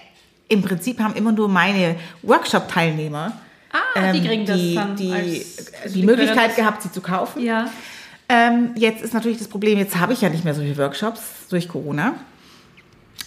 im 0.49 0.61
Prinzip 0.61 0.99
haben 0.99 1.15
immer 1.15 1.31
nur 1.31 1.47
meine 1.47 1.95
Workshop-Teilnehmer 2.23 3.33
Ah, 3.71 4.11
die 4.11 4.19
ähm, 4.19 4.25
kriegen 4.25 4.45
das 4.45 4.57
die, 4.57 4.75
dann 4.75 4.95
die, 4.95 5.11
als- 5.11 5.71
die 5.93 6.03
Möglichkeit 6.03 6.55
gehabt, 6.55 6.81
sie 6.83 6.91
zu 6.91 7.01
kaufen. 7.01 7.41
Ja. 7.43 7.69
Ähm, 8.29 8.71
jetzt 8.75 9.01
ist 9.01 9.13
natürlich 9.13 9.37
das 9.37 9.47
Problem, 9.47 9.77
jetzt 9.77 9.97
habe 9.99 10.13
ich 10.13 10.21
ja 10.21 10.29
nicht 10.29 10.43
mehr 10.43 10.53
solche 10.53 10.77
Workshops 10.77 11.21
durch 11.49 11.67
Corona. 11.69 12.15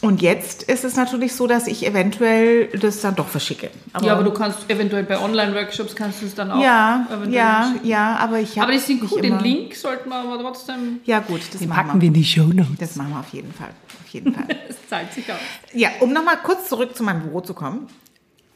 Und 0.02 0.22
jetzt 0.22 0.62
ist 0.62 0.82
es 0.84 0.96
natürlich 0.96 1.34
so, 1.34 1.46
dass 1.46 1.66
ich 1.66 1.87
eventuell 1.87 2.69
das 2.69 3.02
dann 3.02 3.16
doch 3.16 3.28
verschicke. 3.28 3.69
ja, 4.00 4.14
aber 4.14 4.22
du 4.25 4.31
kannst 4.31 4.58
eventuell 4.70 5.02
bei 5.02 5.20
Online-Workshops 5.20 5.94
kannst 5.94 6.22
du 6.22 6.26
es 6.26 6.34
dann 6.34 6.50
auch 6.50 6.62
ja, 6.62 7.06
ja, 7.28 7.75
ja, 7.82 8.16
aber 8.16 8.38
ich 8.40 8.52
habe 8.58 8.62
Aber 8.62 8.72
die 8.72 8.78
sind 8.78 9.02
cool. 9.12 9.20
Den 9.20 9.38
Link 9.40 9.75
sollten 9.75 10.08
wir 10.08 10.16
aber 10.16 10.38
trotzdem. 10.40 11.00
Ja 11.04 11.20
gut, 11.20 11.42
das 11.52 11.60
machen 11.62 11.70
Packen 11.88 11.94
wir. 11.96 12.00
wir 12.02 12.08
in 12.08 12.14
die 12.14 12.25
Show 12.25 12.44
Notes. 12.44 12.78
Das 12.78 12.96
machen 12.96 13.10
wir 13.10 13.20
auf 13.20 13.28
jeden 13.32 13.52
Fall. 13.52 13.69
Auf 14.02 14.08
jeden 14.08 14.32
Fall. 14.34 14.46
Es 14.70 14.76
zahlt 14.88 15.12
sich 15.12 15.31
aus. 15.31 15.38
Ja, 15.75 15.90
um 16.00 16.12
nochmal 16.14 16.38
kurz 16.42 16.69
zurück 16.69 16.96
zu 16.96 17.02
meinem 17.02 17.20
Büro 17.22 17.42
zu 17.42 17.52
kommen. 17.52 17.87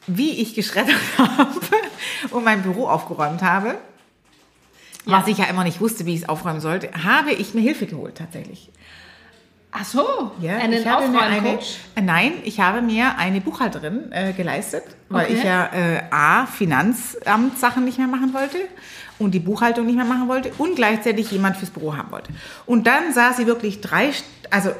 Wie 0.06 0.30
ich 0.40 0.54
geschreddert 0.54 0.96
habe 1.18 1.50
und 2.30 2.44
mein 2.44 2.62
Büro 2.62 2.86
aufgeräumt 2.86 3.42
habe, 3.42 3.76
was 5.06 5.26
ich 5.28 5.38
ja 5.38 5.44
immer 5.46 5.64
nicht 5.64 5.80
wusste, 5.80 6.06
wie 6.06 6.14
ich 6.14 6.22
es 6.22 6.28
aufräumen 6.28 6.60
sollte, 6.60 6.90
habe 7.04 7.32
ich 7.32 7.52
mir 7.54 7.60
Hilfe 7.60 7.86
geholt 7.86 8.16
tatsächlich. 8.16 8.70
Ach 9.76 9.84
so, 9.84 10.30
Ja, 10.40 10.58
einen 10.58 10.86
Aufräumcoach. 10.86 11.78
äh, 11.96 12.00
Nein, 12.00 12.32
ich 12.44 12.60
habe 12.60 12.80
mir 12.80 13.18
eine 13.18 13.40
Buchhalterin 13.40 14.12
äh, 14.12 14.32
geleistet, 14.32 14.84
weil 15.08 15.24
Okay. 15.26 15.34
ich 15.34 15.42
ja 15.44 15.66
äh, 15.74 16.02
A, 16.10 16.46
Finanzamtssachen 16.46 17.84
nicht 17.84 17.98
mehr 17.98 18.06
machen 18.06 18.32
wollte 18.34 18.58
und 19.18 19.32
die 19.32 19.40
Buchhaltung 19.40 19.84
nicht 19.86 19.96
mehr 19.96 20.04
machen 20.04 20.28
wollte 20.28 20.52
und 20.58 20.76
gleichzeitig 20.76 21.30
jemand 21.32 21.56
fürs 21.56 21.70
Büro 21.70 21.96
haben 21.96 22.12
wollte. 22.12 22.32
Und 22.66 22.86
dann 22.86 23.12
saß 23.12 23.36
sie 23.36 23.46
wirklich 23.48 23.80
drei, 23.80 24.10
also 24.50 24.70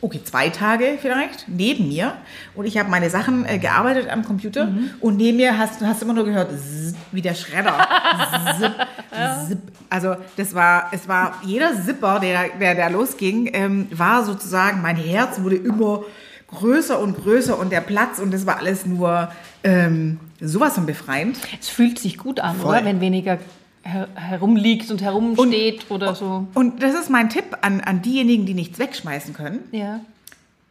okay, 0.00 0.20
zwei 0.24 0.50
Tage 0.50 0.98
vielleicht 1.00 1.46
neben 1.48 1.88
mir 1.88 2.12
und 2.54 2.66
ich 2.66 2.76
habe 2.78 2.88
meine 2.90 3.10
Sachen 3.10 3.44
äh, 3.46 3.58
gearbeitet 3.58 4.08
am 4.10 4.24
Computer 4.24 4.66
Mhm. 4.66 4.90
und 5.00 5.16
neben 5.16 5.36
mir 5.38 5.56
hast 5.58 5.80
du 5.80 5.86
hast 5.86 6.02
immer 6.02 6.12
nur 6.12 6.24
gehört, 6.24 6.50
zzz, 6.50 6.94
wie 7.12 7.22
der 7.22 7.34
Schredder. 7.34 7.74
Zip, 8.58 8.72
zip. 9.48 9.58
Also 9.88 10.16
das 10.36 10.54
war, 10.54 10.88
es 10.92 11.06
war 11.08 11.34
jeder 11.44 11.70
Zipper, 11.84 12.18
der, 12.20 12.48
der, 12.60 12.74
der 12.74 12.90
losging, 12.90 13.50
ähm, 13.52 13.86
war 13.90 14.24
sozusagen, 14.24 14.82
mein 14.82 14.96
Herz 14.96 15.40
wurde 15.40 15.56
immer 15.56 16.02
größer 16.48 16.98
und 16.98 17.16
größer 17.16 17.58
und 17.58 17.70
der 17.72 17.80
Platz 17.80 18.18
und 18.18 18.32
das 18.32 18.46
war 18.46 18.58
alles 18.58 18.86
nur 18.86 19.30
ähm, 19.64 20.18
sowas 20.40 20.74
von 20.74 20.86
befreiend. 20.86 21.38
Es 21.60 21.68
fühlt 21.68 21.98
sich 21.98 22.18
gut 22.18 22.40
an, 22.40 22.56
Voll. 22.56 22.70
oder? 22.76 22.84
Wenn 22.84 23.00
weniger 23.00 23.38
her 23.86 24.08
herumliegt 24.14 24.90
und 24.90 25.00
herumsteht 25.02 25.86
oder 25.90 26.14
so. 26.14 26.46
Und 26.54 26.82
das 26.82 26.94
ist 26.94 27.10
mein 27.10 27.28
Tipp 27.30 27.44
an, 27.62 27.80
an 27.80 28.02
diejenigen, 28.02 28.46
die 28.46 28.54
nichts 28.54 28.78
wegschmeißen 28.78 29.32
können. 29.34 29.60
Ja. 29.72 30.00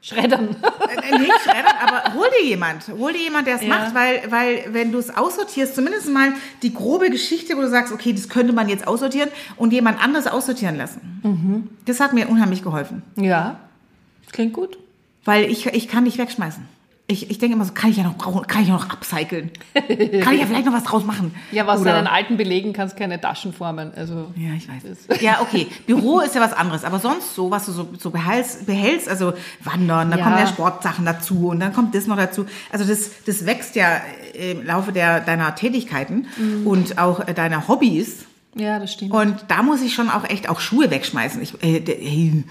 Schreddern. 0.02 0.56
Äh, 1.02 1.18
nicht 1.18 1.34
schreddern, 1.44 1.74
aber 1.82 2.14
hol 2.14 2.28
dir 2.40 2.46
jemand. 2.48 2.88
Hol 3.00 3.12
dir 3.14 3.22
jemand, 3.24 3.48
der 3.48 3.56
es 3.56 3.64
Ja. 3.64 3.70
macht, 3.70 3.96
weil, 3.96 4.22
weil 4.30 4.66
wenn 4.72 4.92
du 4.92 5.00
es 5.00 5.10
aussortierst, 5.16 5.74
zumindest 5.74 6.10
mal 6.12 6.34
die 6.62 6.74
grobe 6.74 7.10
Geschichte, 7.10 7.58
wo 7.58 7.62
du 7.62 7.70
sagst, 7.70 7.92
okay, 7.92 8.14
das 8.14 8.30
könnte 8.30 8.54
man 8.54 8.70
jetzt 8.70 8.86
aussortieren 8.88 9.30
und 9.56 9.74
jemand 9.74 10.00
anderes 10.04 10.28
aussortieren 10.28 10.76
lassen. 10.78 11.70
Das 11.86 12.00
hat 12.00 12.14
mir 12.14 12.30
unheimlich 12.30 12.62
geholfen. 12.64 13.02
ja. 13.16 13.60
Klingt 14.32 14.54
gut. 14.54 14.78
Weil 15.24 15.50
ich, 15.50 15.66
ich 15.68 15.88
kann 15.88 16.04
nicht 16.04 16.18
wegschmeißen. 16.18 16.64
Ich, 17.08 17.30
ich 17.30 17.38
denke 17.38 17.56
immer 17.56 17.66
so, 17.66 17.74
kann 17.74 17.92
ich 17.92 17.98
ja 17.98 18.04
noch 18.04 18.18
brauchen, 18.18 18.48
kann 18.48 18.64
ich 18.64 18.70
ja 18.70 18.74
noch 18.74 18.90
upcyclen. 18.92 19.52
kann 19.76 20.34
ich 20.34 20.40
ja 20.42 20.48
vielleicht 20.48 20.66
noch 20.66 20.74
was 20.74 20.86
draus 20.86 21.04
machen. 21.06 21.36
Ja, 21.52 21.68
was 21.68 21.80
Oder- 21.82 21.92
deinen 21.94 22.08
alten 22.08 22.36
Belegen 22.36 22.74
kannst 22.74 22.98
keine 22.98 23.22
Taschen 23.22 23.54
formen. 23.54 23.92
Also 23.96 24.32
Ja, 24.36 24.54
ich 24.58 24.68
weiß. 24.68 25.22
Ja, 25.22 25.40
okay. 25.42 25.68
Büro 25.86 26.22
ist 26.22 26.34
ja 26.34 26.42
was 26.42 26.54
anderes, 26.54 26.84
aber 26.84 26.98
sonst 26.98 27.36
so, 27.36 27.52
was 27.52 27.68
du 27.68 27.74
so, 27.74 27.88
so 28.00 28.10
behältst, 28.10 28.66
behältst, 28.66 29.08
also 29.08 29.34
Wandern, 29.64 30.10
da 30.10 30.18
Ja. 30.18 30.24
kommen 30.24 30.38
ja 30.40 30.48
Sportsachen 30.48 31.06
dazu 31.06 31.50
und 31.50 31.60
dann 31.60 31.74
kommt 31.74 31.94
das 31.94 32.08
noch 32.08 32.18
dazu. 32.18 32.48
Also 32.72 32.86
das, 32.86 33.12
das 33.26 33.46
wächst 33.46 33.76
ja 33.76 34.02
im 34.34 34.66
Laufe 34.66 34.92
der, 34.92 35.20
deiner 35.20 35.54
Tätigkeiten 35.54 36.26
Mhm. 36.38 36.66
und 36.66 36.98
auch 36.98 37.28
äh, 37.28 37.36
deiner 37.36 37.68
Hobbys. 37.68 38.26
Ja, 38.56 38.80
das 38.80 38.94
stimmt. 38.94 39.12
Und 39.12 39.46
da 39.50 39.62
muss 39.62 39.82
ich 39.84 39.94
schon 39.94 40.10
auch 40.10 40.24
echt 40.28 40.50
auch 40.50 40.60
Schuhe 40.60 40.90
wegschmeißen. 40.90 41.40
Ich, 41.42 41.62
äh, 41.64 41.78
äh, 41.78 42.44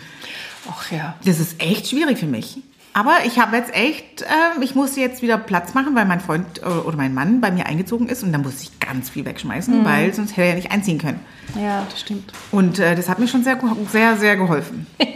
Ach 0.71 0.93
ja. 0.93 1.17
das 1.25 1.41
ist 1.41 1.61
echt 1.61 1.89
schwierig 1.89 2.19
für 2.19 2.27
mich. 2.27 2.59
Aber 2.97 3.17
ich 3.27 3.39
habe 3.41 3.57
jetzt 3.57 3.75
echt, 3.75 4.23
äh, 4.23 4.63
ich 4.63 4.75
muss 4.77 4.95
jetzt 4.97 5.21
wieder 5.21 5.37
Platz 5.37 5.75
machen, 5.75 5.95
weil 5.97 6.05
mein 6.05 6.21
Freund 6.21 6.63
äh, 6.63 6.67
oder 6.67 6.97
mein 6.97 7.13
Mann 7.13 7.41
bei 7.41 7.51
mir 7.51 7.67
eingezogen 7.67 8.09
ist 8.09 8.23
und 8.23 8.33
dann 8.33 8.43
muss 8.43 8.63
ich 8.63 8.79
ganz 8.81 9.11
viel 9.11 9.25
wegschmeißen, 9.25 9.85
weil 9.85 10.15
sonst 10.15 10.31
hätte 10.33 10.43
er 10.43 10.49
ja 10.51 10.55
nicht 10.55 10.71
einziehen 10.71 10.99
können. 10.99 11.19
Ja, 11.61 11.85
das 11.91 12.01
stimmt. 12.01 12.33
Und 12.53 12.79
äh, 12.79 12.95
das 12.95 13.09
hat 13.09 13.19
mir 13.19 13.27
schon 13.29 13.43
sehr, 13.43 13.59
sehr, 13.91 14.17
sehr 14.17 14.37
geholfen. 14.37 14.87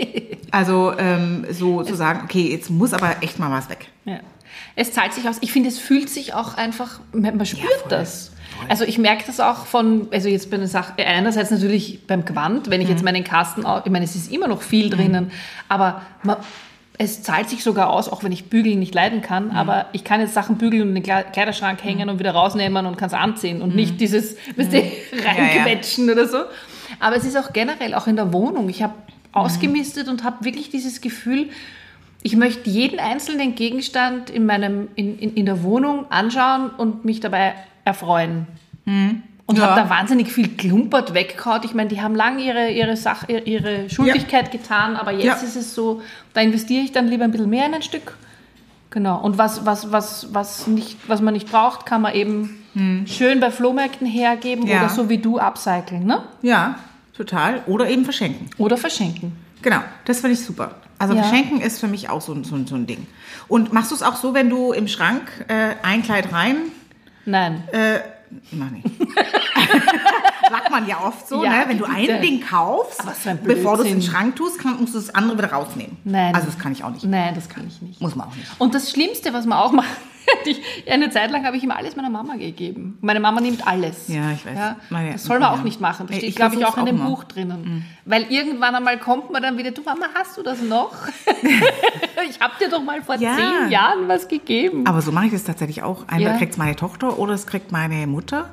Also 0.50 0.94
ähm, 0.96 1.44
so 1.50 1.82
zu 1.82 1.94
sagen, 1.94 2.20
okay, 2.24 2.50
jetzt 2.50 2.70
muss 2.70 2.94
aber 2.94 3.16
echt 3.22 3.38
mal 3.38 3.50
was 3.50 3.68
weg. 3.68 3.88
Ja. 4.06 4.20
Es 4.76 4.92
zahlt 4.92 5.12
sich 5.12 5.28
aus. 5.28 5.36
Ich 5.42 5.52
finde, 5.52 5.68
es 5.68 5.78
fühlt 5.78 6.08
sich 6.08 6.32
auch 6.32 6.56
einfach, 6.56 7.00
man 7.12 7.44
spürt 7.44 7.70
voll. 7.80 7.90
das. 7.90 8.32
Also 8.66 8.84
ich 8.84 8.96
merke 8.96 9.24
das 9.26 9.40
auch 9.40 9.66
von, 9.66 10.08
also 10.10 10.30
jetzt 10.30 10.50
bei 10.50 10.56
einer 10.56 10.66
Sache, 10.66 10.94
einerseits 11.06 11.50
natürlich 11.50 12.06
beim 12.06 12.24
Gewand, 12.24 12.70
wenn 12.70 12.80
ich 12.80 12.86
Mhm. 12.88 12.94
jetzt 12.94 13.04
meinen 13.04 13.24
Kasten, 13.24 13.60
ich 13.84 13.92
meine, 13.92 14.06
es 14.06 14.16
ist 14.16 14.32
immer 14.32 14.48
noch 14.48 14.62
viel 14.62 14.88
drinnen, 14.88 15.32
aber 15.68 16.00
man, 16.22 16.38
es 17.00 17.22
zahlt 17.22 17.48
sich 17.48 17.62
sogar 17.62 17.90
aus, 17.90 18.08
auch 18.08 18.24
wenn 18.24 18.32
ich 18.32 18.46
Bügeln 18.50 18.80
nicht 18.80 18.94
leiden 18.94 19.18
Mhm. 19.20 19.22
kann, 19.22 19.50
aber 19.52 19.86
ich 19.92 20.02
kann 20.04 20.20
jetzt 20.20 20.34
Sachen 20.34 20.58
bügeln 20.58 20.82
und 20.82 20.88
in 20.88 20.94
den 20.96 21.04
Kle- 21.04 21.22
Kleiderschrank 21.30 21.82
hängen 21.84 22.08
und 22.10 22.18
wieder 22.18 22.32
rausnehmen 22.32 22.86
und 22.86 22.96
kann 22.98 23.06
es 23.06 23.14
anziehen 23.14 23.62
und 23.62 23.74
nicht 23.76 24.00
dieses, 24.00 24.36
weißt 24.56 24.72
du, 24.72 24.78
reinquetschen 25.24 26.10
oder 26.10 26.26
so. 26.26 26.38
Aber 27.00 27.16
es 27.16 27.24
ist 27.24 27.36
auch 27.36 27.52
generell, 27.52 27.94
auch 27.94 28.06
in 28.08 28.16
der 28.16 28.32
Wohnung. 28.32 28.68
Ich 28.68 28.82
habe 28.82 28.94
ausgemistet 29.32 30.08
und 30.08 30.24
habe 30.24 30.44
wirklich 30.44 30.70
dieses 30.70 31.00
Gefühl, 31.00 31.50
ich 32.24 32.34
möchte 32.34 32.68
jeden 32.68 32.98
einzelnen 32.98 33.54
Gegenstand 33.54 34.28
in, 34.30 34.44
meinem, 34.44 34.88
in, 34.96 35.18
in, 35.20 35.34
in 35.34 35.46
der 35.46 35.62
Wohnung 35.62 36.10
anschauen 36.10 36.70
und 36.70 37.04
mich 37.04 37.20
dabei 37.20 37.54
erfreuen. 37.84 38.48
Und 39.48 39.56
Ja. 39.58 39.70
habe 39.70 39.80
da 39.80 39.88
wahnsinnig 39.90 40.30
viel 40.30 40.48
klumpert 40.56 41.14
weggehaut. 41.14 41.64
Ich 41.64 41.72
meine, 41.72 41.88
die 41.88 42.02
haben 42.02 42.14
lang 42.14 42.38
ihre, 42.38 42.70
ihre, 42.70 42.96
Sache, 42.98 43.32
ihre- 43.32 43.88
Schuldigkeit 43.88 44.52
getan, 44.52 44.94
aber 44.94 45.10
jetzt 45.10 45.24
Ja. 45.24 45.34
ist 45.36 45.56
es 45.56 45.74
so, 45.74 46.02
da 46.34 46.42
investiere 46.42 46.84
ich 46.84 46.92
dann 46.92 47.08
lieber 47.08 47.24
ein 47.24 47.30
bisschen 47.32 47.48
mehr 47.48 47.64
in 47.64 47.72
ein 47.74 47.80
Stück. 47.82 48.16
Genau. 48.90 49.18
Und 49.20 49.38
was, 49.38 49.64
was, 49.64 49.90
was, 49.90 50.28
was, 50.34 50.66
nicht, 50.66 50.98
was 51.08 51.22
man 51.22 51.32
nicht 51.34 51.50
braucht, 51.50 51.86
kann 51.86 52.02
man 52.02 52.14
eben 52.14 52.62
schön 53.06 53.40
bei 53.40 53.50
Flohmärkten 53.50 54.06
hergeben 54.06 54.66
Ja. 54.66 54.80
oder 54.80 54.88
so 54.90 55.08
wie 55.08 55.18
du 55.18 55.38
upcyclen, 55.40 56.04
ne? 56.04 56.22
Ja, 56.42 56.76
total. 57.16 57.62
Oder 57.66 57.88
eben 57.88 58.04
verschenken. 58.04 58.50
Oder 58.58 58.76
verschenken. 58.76 59.32
Genau, 59.62 59.78
das 60.04 60.20
finde 60.20 60.34
ich 60.34 60.44
super. 60.44 60.72
Also 60.98 61.14
Ja. 61.14 61.22
verschenken 61.22 61.60
ist 61.62 61.80
für 61.80 61.88
mich 61.88 62.08
auch 62.10 62.20
so, 62.20 62.32
ein- 62.34 62.44
so, 62.44 62.56
so 62.66 62.74
ein 62.76 62.86
Ding. 62.86 63.06
Und 63.48 63.72
machst 63.72 63.90
du 63.90 63.94
es 63.94 64.02
auch 64.02 64.14
so, 64.16 64.34
wenn 64.34 64.50
du 64.50 64.72
im 64.72 64.86
Schrank 64.88 65.22
äh, 65.48 65.70
ein 65.82 66.02
Kleid 66.02 66.32
rein, 66.32 66.56
Nein. 67.24 67.62
äh, 67.72 67.98
mach 68.52 68.70
nicht. 68.70 68.84
Sagt 70.50 70.70
man 70.70 70.86
ja 70.86 71.00
oft 71.04 71.28
so, 71.28 71.44
Ja, 71.44 71.50
ne? 71.50 71.64
wenn 71.68 71.78
du 71.78 71.84
ein 71.84 72.22
Ding 72.22 72.40
kaufst, 72.40 73.02
bevor 73.44 73.76
du 73.76 73.82
es 73.82 73.88
in 73.88 74.00
den. 74.00 74.02
Schrank 74.02 74.36
tust, 74.36 74.58
kann, 74.58 74.78
musst 74.80 74.94
du 74.94 74.98
das 74.98 75.14
andere 75.14 75.38
wieder 75.38 75.52
rausnehmen. 75.52 75.96
Nein. 76.04 76.34
Also 76.34 76.46
das 76.46 76.58
kann 76.58 76.72
ich 76.72 76.82
auch 76.84 76.90
nicht. 76.90 77.04
Nein, 77.04 77.34
das 77.34 77.48
kann 77.48 77.66
ich 77.66 77.82
nicht. 77.82 78.00
Muss 78.00 78.16
man 78.16 78.28
auch 78.28 78.34
nicht. 78.34 78.48
Und 78.58 78.74
das 78.74 78.90
Schlimmste, 78.90 79.32
was 79.32 79.44
man 79.46 79.58
auch 79.58 79.72
macht, 79.72 79.88
eine 80.90 81.10
Zeit 81.10 81.30
lang 81.30 81.44
habe 81.44 81.56
ich 81.56 81.62
ihm 81.64 81.70
alles 81.70 81.96
meiner 81.96 82.10
Mama 82.10 82.36
gegeben. 82.36 82.98
Meine 83.00 83.20
Mama 83.20 83.40
nimmt 83.40 83.66
alles. 83.66 84.08
Ja, 84.08 84.32
ich 84.32 84.44
weiß. 84.46 84.56
Ja, 84.56 84.76
das 85.12 85.24
soll 85.24 85.38
man 85.38 85.52
ja. 85.52 85.58
auch 85.58 85.62
nicht 85.64 85.80
machen. 85.80 86.06
Das 86.08 86.16
steht, 86.16 86.36
glaube 86.36 86.56
ich, 86.56 86.64
auch 86.64 86.76
in 86.78 86.86
dem 86.86 87.00
auch. 87.00 87.06
Buch 87.06 87.24
drinnen. 87.24 87.84
Weil 88.04 88.26
irgendwann 88.30 88.74
einmal 88.74 88.98
kommt 88.98 89.30
man 89.30 89.42
dann 89.42 89.58
wieder, 89.58 89.70
du 89.70 89.82
Mama, 89.82 90.06
hast 90.14 90.36
du 90.36 90.42
das 90.42 90.62
noch? 90.62 90.92
ich 92.28 92.40
habe 92.40 92.54
dir 92.60 92.68
doch 92.70 92.82
mal 92.82 93.02
vor 93.02 93.16
Ja. 93.16 93.36
zehn 93.36 93.70
Jahren 93.70 94.08
was 94.08 94.28
gegeben. 94.28 94.86
Aber 94.86 95.02
so 95.02 95.12
mache 95.12 95.26
ich 95.26 95.32
das 95.32 95.44
tatsächlich 95.44 95.82
auch. 95.82 96.06
Einmal 96.08 96.32
Ja. 96.32 96.38
kriegt 96.38 96.52
es 96.52 96.58
meine 96.58 96.76
Tochter 96.76 97.18
oder 97.18 97.34
es 97.34 97.46
kriegt 97.46 97.72
meine 97.72 98.06
Mutter. 98.06 98.50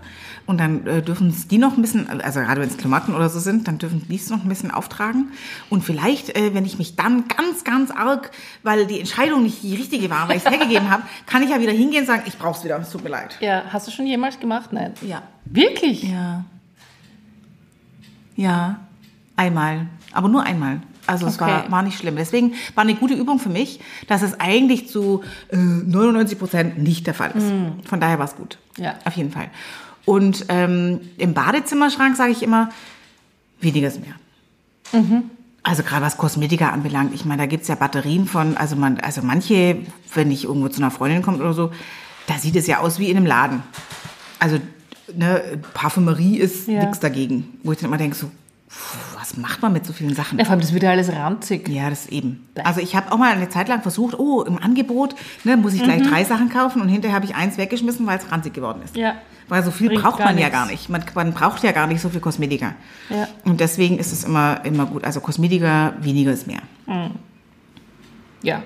Und 0.47 0.59
dann 0.59 0.85
äh, 0.85 1.01
dürfen 1.01 1.29
es 1.29 1.47
die 1.47 1.57
noch 1.57 1.75
ein 1.75 1.81
bisschen, 1.81 2.07
also 2.21 2.39
gerade 2.39 2.61
wenn 2.61 2.69
es 2.69 2.77
Klamotten 2.77 3.15
oder 3.15 3.29
so 3.29 3.39
sind, 3.39 3.67
dann 3.67 3.79
dürfen 3.79 4.05
die 4.07 4.15
es 4.15 4.29
noch 4.29 4.43
ein 4.43 4.49
bisschen 4.49 4.69
auftragen. 4.69 5.31
Und 5.71 5.83
vielleicht, 5.83 6.37
äh, 6.37 6.53
wenn 6.53 6.65
ich 6.65 6.77
mich 6.77 6.95
dann 6.95 7.27
ganz, 7.27 7.63
ganz 7.63 7.89
arg, 7.89 8.29
weil 8.61 8.85
die 8.85 8.99
Entscheidung 8.99 9.41
nicht 9.41 9.63
die 9.63 9.75
richtige 9.75 10.07
war, 10.11 10.29
weil 10.29 10.37
ich 10.37 10.45
es 10.45 10.51
hergegeben 10.51 10.91
habe, 10.91 11.01
kann 11.25 11.41
ich 11.41 11.49
ja 11.49 11.59
wieder 11.59 11.64
hingehen 11.71 12.01
und 12.01 12.07
sagen, 12.07 12.23
ich 12.25 12.37
brauche 12.37 12.57
es 12.57 12.63
wieder, 12.63 12.77
es 12.79 12.89
tut 12.91 13.03
mir 13.03 13.09
leid. 13.09 13.37
ja, 13.39 13.63
hast 13.69 13.87
du 13.87 13.91
schon 13.91 14.05
jemals 14.07 14.39
gemacht? 14.39 14.71
Nein. 14.73 14.93
Ja. 15.01 15.23
Wirklich? 15.45 16.03
Ja. 16.03 16.43
Ja, 18.35 18.79
einmal. 19.35 19.87
Aber 20.11 20.27
nur 20.27 20.43
einmal. 20.43 20.81
Also 21.07 21.27
es 21.27 21.35
Okay. 21.39 21.45
war, 21.51 21.71
war 21.71 21.81
nicht 21.83 21.97
schlimm. 21.99 22.15
Deswegen 22.15 22.53
war 22.73 22.83
eine 22.83 22.95
gute 22.95 23.13
Übung 23.13 23.37
für 23.39 23.49
mich, 23.49 23.79
dass 24.07 24.21
es 24.23 24.39
eigentlich 24.39 24.89
zu 24.89 25.23
äh, 25.49 25.55
99 25.55 26.39
Prozent 26.39 26.77
nicht 26.79 27.05
der 27.05 27.13
Fall 27.13 27.31
ist. 27.31 27.51
Von 27.87 27.99
daher 27.99 28.17
war 28.17 28.25
es 28.25 28.35
gut. 28.35 28.57
Ja. 28.77 28.95
Auf 29.05 29.13
jeden 29.15 29.31
Fall. 29.31 29.49
Und 30.05 30.45
ähm, 30.49 31.01
im 31.17 31.33
Badezimmerschrank 31.33 32.15
sage 32.17 32.31
ich 32.31 32.41
immer, 32.43 32.69
weniger 33.61 33.87
ist 33.87 33.99
mehr. 34.01 34.15
Also 35.67 35.81
gerade 35.81 36.05
was 36.05 36.17
Kosmetika 36.17 36.69
anbelangt, 36.69 37.15
ich 37.15 37.25
meine, 37.25 37.41
da 37.41 37.47
gibt's 37.47 37.67
ja 37.67 37.73
Batterien 37.73 38.27
von, 38.27 38.55
also 38.55 38.75
man, 38.75 38.99
also 38.99 39.23
manche, 39.23 39.77
wenn 40.13 40.29
ich 40.29 40.43
irgendwo 40.43 40.69
zu 40.69 40.79
einer 40.79 40.91
Freundin 40.91 41.23
komme 41.23 41.39
oder 41.39 41.53
so, 41.53 41.71
da 42.27 42.37
sieht 42.37 42.55
es 42.55 42.67
ja 42.67 42.81
aus 42.81 42.99
wie 42.99 43.09
in 43.09 43.17
einem 43.17 43.25
Laden. 43.25 43.63
Also 44.37 44.59
ne, 45.15 45.59
Parfümerie 45.73 46.37
ist 46.37 46.67
Ja. 46.67 46.85
nix 46.85 46.99
dagegen. 46.99 47.57
Wo 47.63 47.71
ich 47.71 47.79
dann 47.79 47.87
immer 47.89 47.97
denke, 47.97 48.15
so, 48.15 48.29
pff, 48.75 49.15
was 49.19 49.37
macht 49.37 49.61
man 49.61 49.71
mit 49.73 49.85
so 49.85 49.93
vielen 49.93 50.13
Sachen? 50.15 50.37
Ja, 50.37 50.45
vor 50.45 50.51
allem, 50.53 50.61
das 50.61 50.73
wird 50.73 50.83
ja 50.83 50.91
alles 50.91 51.11
ranzig. 51.11 51.67
Ja, 51.69 51.89
das 51.89 52.07
eben. 52.07 52.47
Also 52.63 52.81
ich 52.81 52.95
habe 52.95 53.11
auch 53.11 53.17
mal 53.17 53.31
eine 53.33 53.49
Zeit 53.49 53.67
lang 53.69 53.81
versucht, 53.81 54.17
oh, 54.19 54.41
im 54.43 54.57
Angebot 54.61 55.15
ne, 55.43 55.55
muss 55.57 55.73
ich 55.73 55.83
gleich 55.83 56.01
Mhm. 56.01 56.09
drei 56.09 56.23
Sachen 56.23 56.49
kaufen 56.49 56.81
und 56.81 56.89
hinterher 56.89 57.15
habe 57.15 57.25
ich 57.25 57.35
eins 57.35 57.57
weggeschmissen, 57.57 58.05
weil 58.05 58.17
es 58.19 58.31
ranzig 58.31 58.53
geworden 58.53 58.81
ist. 58.83 58.95
Ja. 58.95 59.15
Weil 59.47 59.63
so 59.63 59.69
viel 59.71 59.89
Bringt 59.89 60.01
braucht 60.01 60.19
man 60.19 60.29
ja 60.37 60.45
nichts. 60.45 60.51
gar 60.51 60.65
nicht. 60.65 60.89
Man, 60.89 61.03
man 61.13 61.31
braucht 61.33 61.63
ja 61.63 61.71
gar 61.71 61.85
nicht 61.87 62.01
so 62.01 62.09
viel 62.09 62.19
Kosmetika. 62.19 62.73
Ja. 63.11 63.27
Und 63.43 63.59
deswegen 63.59 63.99
ist 63.99 64.11
es 64.11 64.23
immer, 64.23 64.59
immer 64.65 64.85
gut. 64.87 65.03
Also 65.03 65.19
Kosmetika, 65.19 65.93
weniger 66.01 66.31
ist 66.31 66.47
mehr. 66.47 66.61
Ja. 68.41 68.63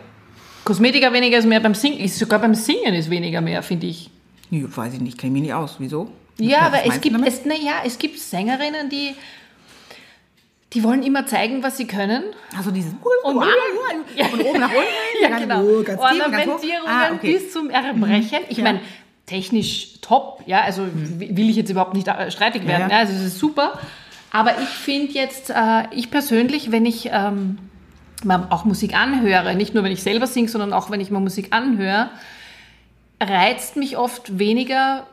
Kosmetika 0.64 1.12
weniger 1.14 1.38
ist 1.38 1.46
mehr 1.48 1.60
beim 1.60 1.74
Singen. 1.74 2.00
Ist 2.00 2.18
sogar 2.18 2.40
beim 2.40 2.56
Singen 2.56 2.94
ist 2.94 3.10
weniger 3.10 3.42
mehr, 3.42 3.64
finde 3.64 3.88
ich. 3.88 4.10
Nee, 4.50 4.66
weiß 4.68 4.94
ich 4.94 5.02
nicht, 5.02 5.18
kenne 5.18 5.34
mich 5.34 5.44
nicht 5.44 5.54
aus. 5.54 5.76
Wieso? 5.80 6.12
Ja, 6.38 6.62
aber 6.62 6.86
es 6.86 7.02
gibt, 7.02 7.16
damit? 7.16 7.28
es, 7.28 7.42
na 7.46 7.54
ja, 7.56 7.82
es 7.86 7.98
gibt 7.98 8.18
Sängerinnen, 8.20 8.90
die, 8.90 9.14
die 10.74 10.84
wollen 10.84 11.02
immer 11.04 11.26
zeigen, 11.26 11.64
was 11.64 11.78
sie 11.78 11.88
können. 11.88 12.24
Also 12.58 12.72
dieses 12.72 12.92
Und- 12.94 13.02
von 13.24 13.38
oben 13.38 14.60
nach 14.60 14.70
unten. 14.70 14.86
Ja, 15.22 15.38
genau. 15.40 15.60
hoch, 15.62 15.84
ganz. 15.84 16.00
Ornamentierungen 16.00 16.88
Ah, 16.88 17.12
okay. 17.14 17.34
bis 17.34 17.52
zum 17.52 17.70
Erbrechen. 17.70 18.40
Ich 18.50 18.58
Ja. 18.60 18.64
meine, 18.64 18.80
technisch 19.26 20.00
top, 20.02 20.42
ja, 20.46 20.62
also 20.62 20.86
w- 20.94 21.36
will 21.36 21.50
ich 21.50 21.56
jetzt 21.56 21.70
überhaupt 21.70 21.94
nicht 21.94 22.08
äh, 22.08 22.32
streitig 22.32 22.66
werden, 22.68 22.84
Ja, 22.84 22.88
ja, 22.88 22.94
ja. 22.94 23.00
also 23.00 23.14
es 23.14 23.22
ist 23.24 23.40
super. 23.40 23.80
Aber 24.32 24.52
ich 24.62 24.68
finde 24.70 25.14
jetzt, 25.14 25.50
äh, 25.50 25.84
ich 25.92 26.12
persönlich, 26.12 26.72
wenn 26.72 26.86
ich 26.86 27.10
ähm, 27.12 27.58
mal 28.24 28.48
auch 28.52 28.64
Musik 28.66 28.96
anhöre, 28.96 29.56
nicht 29.56 29.74
nur 29.74 29.84
wenn 29.84 29.92
ich 29.92 30.04
selber 30.04 30.28
singe, 30.28 30.48
sondern 30.50 30.72
auch 30.74 30.90
wenn 30.92 31.02
ich 31.02 31.10
mal 31.12 31.20
Musik 31.20 31.48
anhöre, 31.52 32.10
reizt 33.22 33.76
mich 33.76 33.98
oft 33.98 34.38
weniger, 34.40 35.08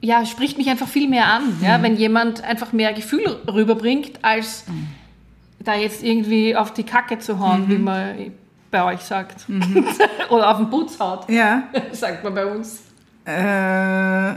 ja, 0.00 0.24
spricht 0.26 0.58
mich 0.58 0.68
einfach 0.70 0.88
viel 0.88 1.08
mehr 1.08 1.26
an, 1.26 1.58
Mhm. 1.58 1.64
ja, 1.64 1.82
wenn 1.82 1.96
jemand 1.96 2.42
einfach 2.44 2.72
mehr 2.72 2.92
Gefühl 2.92 3.36
rüberbringt, 3.52 4.20
als 4.22 4.64
Mhm. 4.68 4.88
da 5.60 5.74
jetzt 5.74 6.02
irgendwie 6.04 6.54
auf 6.56 6.72
die 6.72 6.84
Kacke 6.84 7.18
zu 7.18 7.38
hauen, 7.40 7.66
Mhm. 7.66 7.68
wie 7.70 7.78
man 7.78 8.14
bei 8.70 8.84
euch 8.84 9.00
sagt. 9.00 9.46
Oder 10.30 10.50
auf 10.50 10.58
den 10.58 10.70
Putz 10.70 10.98
haut, 11.00 11.28
Ja, 11.28 11.64
sagt 11.92 12.22
man 12.22 12.34
bei 12.34 12.46
uns. 12.46 12.82
äh, 13.24 14.34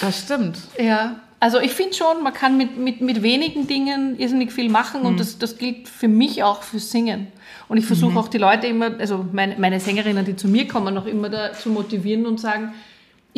das 0.00 0.18
stimmt. 0.24 0.58
Ja, 0.78 1.16
also 1.40 1.60
ich 1.60 1.72
finde 1.72 1.94
schon, 1.94 2.22
man 2.22 2.32
kann 2.32 2.56
mit, 2.56 2.76
mit, 2.78 3.00
mit 3.00 3.22
wenigen 3.22 3.66
Dingen 3.66 4.18
irrsinnig 4.18 4.52
viel 4.52 4.68
machen 4.70 5.00
Mhm. 5.02 5.06
und 5.06 5.20
das, 5.20 5.38
das 5.38 5.56
gilt 5.58 5.88
für 5.88 6.08
mich 6.08 6.42
auch 6.42 6.62
fürs 6.62 6.90
Singen. 6.90 7.28
Und 7.68 7.76
ich 7.78 7.84
versuche 7.84 8.12
Mhm. 8.12 8.18
auch 8.18 8.28
die 8.28 8.38
Leute 8.38 8.66
immer, 8.66 8.90
also 8.98 9.26
meine, 9.32 9.56
meine 9.58 9.78
Sängerinnen, 9.80 10.24
die 10.24 10.36
zu 10.36 10.48
mir 10.48 10.66
kommen, 10.66 10.94
noch 10.94 11.06
immer 11.06 11.28
da 11.28 11.52
zu 11.52 11.68
motivieren 11.70 12.26
und 12.26 12.40
sagen, 12.40 12.72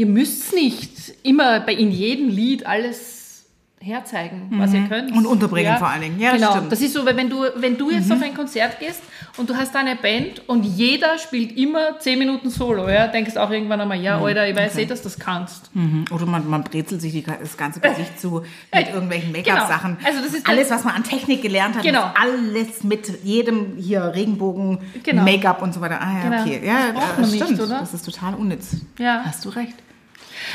ihr 0.01 0.07
müsst 0.07 0.55
nicht 0.55 0.91
immer 1.23 1.61
bei 1.61 1.75
in 1.75 1.91
jedem 1.91 2.31
Lied 2.31 2.65
alles 2.65 3.45
herzeigen, 3.83 4.49
was 4.57 4.75
ihr 4.75 4.83
könnt. 4.89 5.11
Mhm. 5.11 5.17
Und 5.19 5.27
unterbringen 5.27 5.77
vor 5.79 5.89
allen 5.89 6.03
Dingen. 6.03 6.21
Ja, 6.21 6.33
das 6.33 6.39
genau. 6.41 6.51
stimmt. 6.51 6.67
Mhm. 6.67 6.71
Das 6.71 6.81
ist 6.83 6.93
so, 6.93 7.07
weil 7.07 7.17
wenn 7.17 7.31
du, 7.31 7.45
wenn 7.57 7.79
du 7.79 7.91
jetzt 7.91 8.13
auf 8.13 8.23
ein 8.23 8.35
Konzert 8.35 8.79
gehst 8.79 9.01
und 9.39 9.49
du 9.49 9.57
hast 9.57 9.75
eine 9.75 9.97
Band 9.97 10.47
und 10.49 10.65
jeder 10.65 11.19
spielt 11.19 11.57
immer 11.57 11.99
zehn 11.99 12.19
Minuten 12.19 12.51
Solo, 12.51 12.89
ja, 12.91 13.07
denkst 13.09 13.37
auch 13.39 13.51
irgendwann 13.51 13.81
einmal, 13.81 13.99
ja, 14.01 14.19
Alter, 14.21 14.47
ich 14.49 14.55
weiß 14.55 14.77
eh, 14.77 14.85
dass 14.85 15.01
du 15.01 15.05
das 15.09 15.19
kannst. 15.19 15.75
Mhm. 15.75 16.05
Oder 16.11 16.27
man, 16.27 16.49
man 16.49 16.63
brezelt 16.63 17.01
sich 17.01 17.13
die, 17.13 17.23
das 17.23 17.57
ganze 17.57 17.81
Gesicht 17.81 18.21
zu 18.21 18.43
mit 18.75 18.89
irgendwelchen 18.89 19.33
genau. 19.33 19.49
Make-up-Sachen. 19.49 19.97
Also 20.05 20.23
das 20.23 20.35
ist 20.35 20.47
alles, 20.47 20.71
was 20.71 20.85
man 20.85 20.95
an 20.95 21.05
Technik 21.05 21.41
gelernt 21.41 21.77
hat, 21.77 21.83
Genau. 21.83 22.11
alles 22.21 22.85
mit 22.85 23.25
jedem 23.25 23.77
hier 23.79 24.13
Regenbogen, 24.15 24.79
Genau. 25.03 25.23
Make-up 25.23 25.63
und 25.63 25.73
so 25.73 25.81
weiter. 25.81 26.01
Ah 26.03 26.19
ja, 26.19 26.29
Genau. 26.29 26.43
okay. 26.43 26.61
Ja, 26.67 26.93
Das 27.19 27.31
nicht, 27.31 27.45
stimmt. 27.45 27.61
oder? 27.61 27.81
Das 27.81 27.95
ist 27.95 28.05
total 28.05 28.35
unnütz. 28.35 28.77
Ja. 28.99 29.23
Hast 29.25 29.43
du 29.47 29.49
recht. 29.49 29.75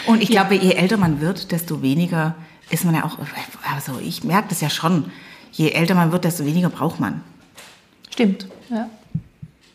Und 0.08 0.22
ich 0.22 0.30
glaube, 0.30 0.56
je 0.56 0.74
älter 0.74 0.98
man 0.98 1.22
wird, 1.22 1.52
desto 1.52 1.82
weniger 1.82 2.36
ist 2.70 2.86
man 2.86 2.96
ja 2.96 3.04
auch, 3.04 3.18
also 3.74 4.00
ich 4.02 4.24
merke 4.24 4.50
das 4.50 4.62
ja 4.62 4.70
schon, 4.70 5.12
je 5.52 5.70
älter 5.70 5.96
man 5.96 6.12
wird, 6.12 6.26
desto 6.26 6.46
weniger 6.46 6.70
braucht 6.70 7.00
man. 7.00 7.22
Stimmt, 8.12 8.48
ja. 8.70 8.90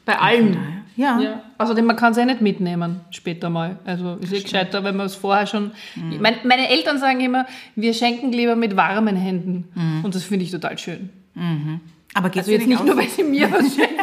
Bei 0.04 0.18
allen. 0.18 0.56
Ja. 0.96 1.18
Ja. 1.20 1.42
Außerdem, 1.56 1.86
man 1.86 1.96
kann 1.96 2.12
es 2.12 2.18
ja 2.18 2.24
nicht 2.24 2.40
mitnehmen 2.40 3.00
später 3.10 3.48
mal. 3.48 3.78
Also 3.84 4.14
ist 4.16 4.32
eh 4.32 4.40
gescheiter, 4.40 4.84
wenn 4.84 4.96
man 4.96 5.06
es 5.06 5.14
vorher 5.14 5.46
schon... 5.46 5.72
Mhm. 5.94 6.18
Mein, 6.20 6.34
meine 6.44 6.68
Eltern 6.68 6.98
sagen 6.98 7.20
immer, 7.20 7.46
wir 7.74 7.94
schenken 7.94 8.32
lieber 8.32 8.56
mit 8.56 8.76
warmen 8.76 9.16
Händen. 9.16 9.68
Und 10.02 10.14
das 10.14 10.24
finde 10.24 10.44
ich 10.44 10.50
total 10.50 10.76
schön. 10.78 11.10
Aber 12.14 12.28
geht's 12.28 12.48
Also 12.48 12.52
jetzt 12.52 12.66
nicht 12.66 12.80
auch 12.80 12.84
nur, 12.84 12.96
weil 12.96 13.08
sie 13.08 13.22
mir 13.22 13.50
was 13.50 13.74
schenken, 13.74 13.99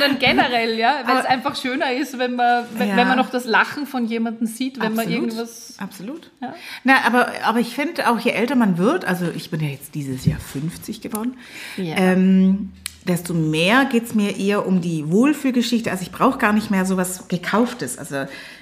sondern, 0.00 0.18
generell, 0.18 0.78
ja. 0.78 1.02
Weil 1.06 1.18
es 1.18 1.24
einfach 1.26 1.56
schöner 1.56 1.92
ist, 1.92 2.18
wenn 2.18 2.34
man, 2.36 2.64
wenn, 2.74 2.88
Ja. 2.88 2.96
wenn 2.96 3.08
man 3.08 3.16
noch 3.18 3.30
das 3.30 3.44
Lachen 3.44 3.86
von 3.86 4.06
jemandem 4.06 4.46
sieht, 4.46 4.76
wenn 4.80 4.94
man 4.94 5.06
Absolut. 5.06 5.22
irgendwas... 5.24 5.74
Absolut. 5.78 6.30
Ja. 6.40 6.54
Na, 6.84 6.94
aber, 7.06 7.28
aber 7.44 7.60
ich 7.60 7.74
finde 7.74 8.08
auch, 8.10 8.18
je 8.18 8.30
älter 8.32 8.56
man 8.56 8.78
wird, 8.78 9.04
also 9.04 9.26
ich 9.34 9.50
bin 9.50 9.60
ja 9.60 9.68
jetzt 9.68 9.94
dieses 9.94 10.24
Jahr 10.24 10.38
50 10.40 11.00
geworden, 11.00 11.36
Ja. 11.76 11.96
ähm, 11.96 12.72
desto 13.06 13.32
mehr 13.32 13.86
geht's 13.86 14.14
mir 14.14 14.36
eher 14.38 14.66
um 14.66 14.80
die 14.82 15.10
Wohlfühlgeschichte. 15.10 15.90
Also 15.90 16.02
ich 16.02 16.12
brauche 16.12 16.38
gar 16.38 16.52
nicht 16.52 16.70
mehr 16.70 16.84
sowas 16.84 17.24
Gekauftes. 17.28 17.96
Also 17.96 18.16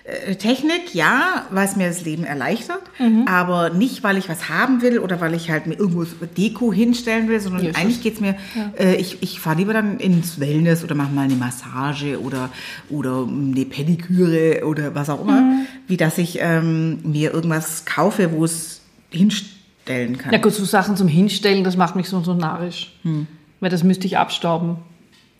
äh, 0.05 0.37
Technik, 0.37 0.95
ja, 0.95 1.47
weil 1.51 1.67
es 1.67 1.75
mir 1.75 1.89
das 1.89 2.05
Leben 2.05 2.23
erleichtert, 2.23 2.83
Mhm. 3.01 3.27
aber 3.27 3.71
nicht, 3.71 4.05
weil 4.05 4.17
ich 4.17 4.29
was 4.29 4.49
haben 4.49 4.83
will 4.83 5.01
oder 5.01 5.21
weil 5.21 5.35
ich 5.35 5.51
halt 5.51 5.67
mir 5.67 5.75
irgendwo 5.75 6.05
so 6.05 6.15
Deko 6.37 6.73
hinstellen 6.73 7.29
will, 7.29 7.41
sondern 7.41 7.65
Ja, 7.65 7.71
ist 7.71 7.77
eigentlich 7.77 7.97
das- 7.97 8.03
geht's 8.05 8.21
mir, 8.21 8.37
äh, 8.79 8.95
ich, 8.95 9.21
ich 9.21 9.41
fahre 9.41 9.57
lieber 9.59 9.73
dann 9.73 9.99
ins 9.99 10.39
Wellness 10.39 10.85
oder 10.85 10.95
mache 10.95 11.13
mal 11.13 11.23
eine 11.25 11.35
Massage 11.35 12.21
oder, 12.21 12.51
oder 12.89 13.27
eine 13.29 13.65
Pediküre 13.65 14.65
oder 14.65 14.95
was 14.95 15.11
auch 15.11 15.23
immer, 15.23 15.41
Mhm. 15.41 15.67
wie 15.89 15.97
dass 15.97 16.19
ich 16.19 16.39
ähm, 16.41 17.01
mir 17.03 17.35
irgendwas 17.35 17.85
kaufe, 17.85 18.31
wo 18.33 18.45
es 18.45 18.81
hinstellen 19.11 20.19
kann. 20.19 20.33
Ja 20.33 20.39
gut, 20.39 20.53
so 20.53 20.65
Sachen 20.65 20.97
zum 20.97 21.09
Hinstellen, 21.09 21.65
das 21.65 21.77
macht 21.77 21.97
mich 21.97 22.09
so, 22.09 22.21
so 22.23 22.35
narrisch. 22.35 22.93
Hm. 23.03 23.27
Weil 23.67 23.71
das 23.73 23.83
müsste 23.83 24.07
ich 24.07 24.17
abstauben. 24.17 24.77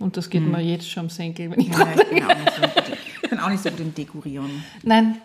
Und 0.01 0.17
das 0.17 0.31
geht 0.31 0.43
mir 0.43 0.61
jetzt 0.61 0.91
schon 0.91 1.05
am 1.05 1.11
Senkel, 1.11 1.49
wenn 1.53 1.61
ich 1.61 1.69
Ja, 1.69 1.77
so 1.77 2.61
gut, 2.61 2.83
ich 3.23 3.31
bin 3.31 3.39
auch 3.39 3.49
nicht 3.49 3.63
so 3.63 3.71
gut 3.71 3.79
im 3.79 3.95
Dekorieren. 3.95 4.65
Nein, 4.83 5.19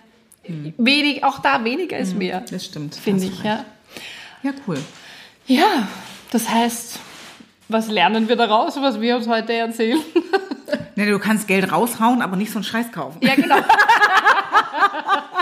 Hm. 0.43 0.75
wenig, 0.77 1.23
auch 1.23 1.39
da 1.39 1.63
weniger 1.63 1.97
ist 1.97 2.15
mehr, 2.15 2.41
Das 2.41 2.63
stimmt. 2.63 2.93
finde 2.93 3.25
ich. 3.25 3.31
recht. 3.43 3.43
Ja. 3.43 3.65
Ja, 4.43 4.51
cool. 4.67 4.77
ja, 5.47 5.87
das 6.29 6.47
heißt, 6.47 6.99
was 7.69 7.87
lernen 7.89 8.29
wir 8.29 8.35
daraus, 8.35 8.75
was 8.79 9.01
wir 9.01 9.15
uns 9.15 9.27
heute 9.27 9.53
erzählen? 9.53 9.99
Ne, 10.95 11.05
du 11.09 11.17
kannst 11.17 11.47
Geld 11.47 11.71
raushauen, 11.71 12.21
aber 12.21 12.35
nicht 12.35 12.51
so 12.51 12.59
einen 12.59 12.63
Scheiß 12.65 12.91
kaufen. 12.91 13.17
Ja, 13.23 13.33
genau. 13.33 13.55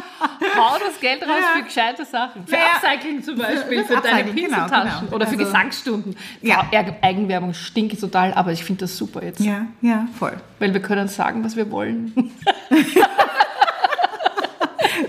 Hau 0.57 0.77
das 0.79 0.99
Geld 0.99 1.21
raus 1.23 1.29
Ja. 1.29 1.57
für 1.59 1.63
gescheite 1.63 2.05
Sachen. 2.05 2.45
Für 2.47 2.55
Ja. 2.55 2.61
Upcycling 2.75 3.23
zum 3.23 3.37
Beispiel, 3.37 3.83
Für 3.85 3.95
für 3.95 4.01
deine 4.01 4.19
Upcycling, 4.21 4.45
genau, 4.45 4.57
Pinseltaschen 4.57 4.99
genau. 5.05 5.15
oder 5.15 5.25
für 5.27 5.33
Also- 5.33 5.45
Gesangsstunden. 5.45 6.15
Ja. 6.41 6.65
Ja. 6.71 6.85
Eigenwerbung 7.01 7.53
stinkt 7.53 7.99
total, 7.99 8.33
aber 8.33 8.51
ich 8.51 8.63
finde 8.63 8.81
das 8.81 8.97
super 8.97 9.23
jetzt. 9.23 9.39
Ja, 9.39 9.67
ja, 9.81 10.07
voll. 10.17 10.37
Weil 10.59 10.73
wir 10.73 10.81
können 10.81 11.07
sagen, 11.07 11.43
was 11.43 11.55
wir 11.55 11.69
wollen. 11.71 12.13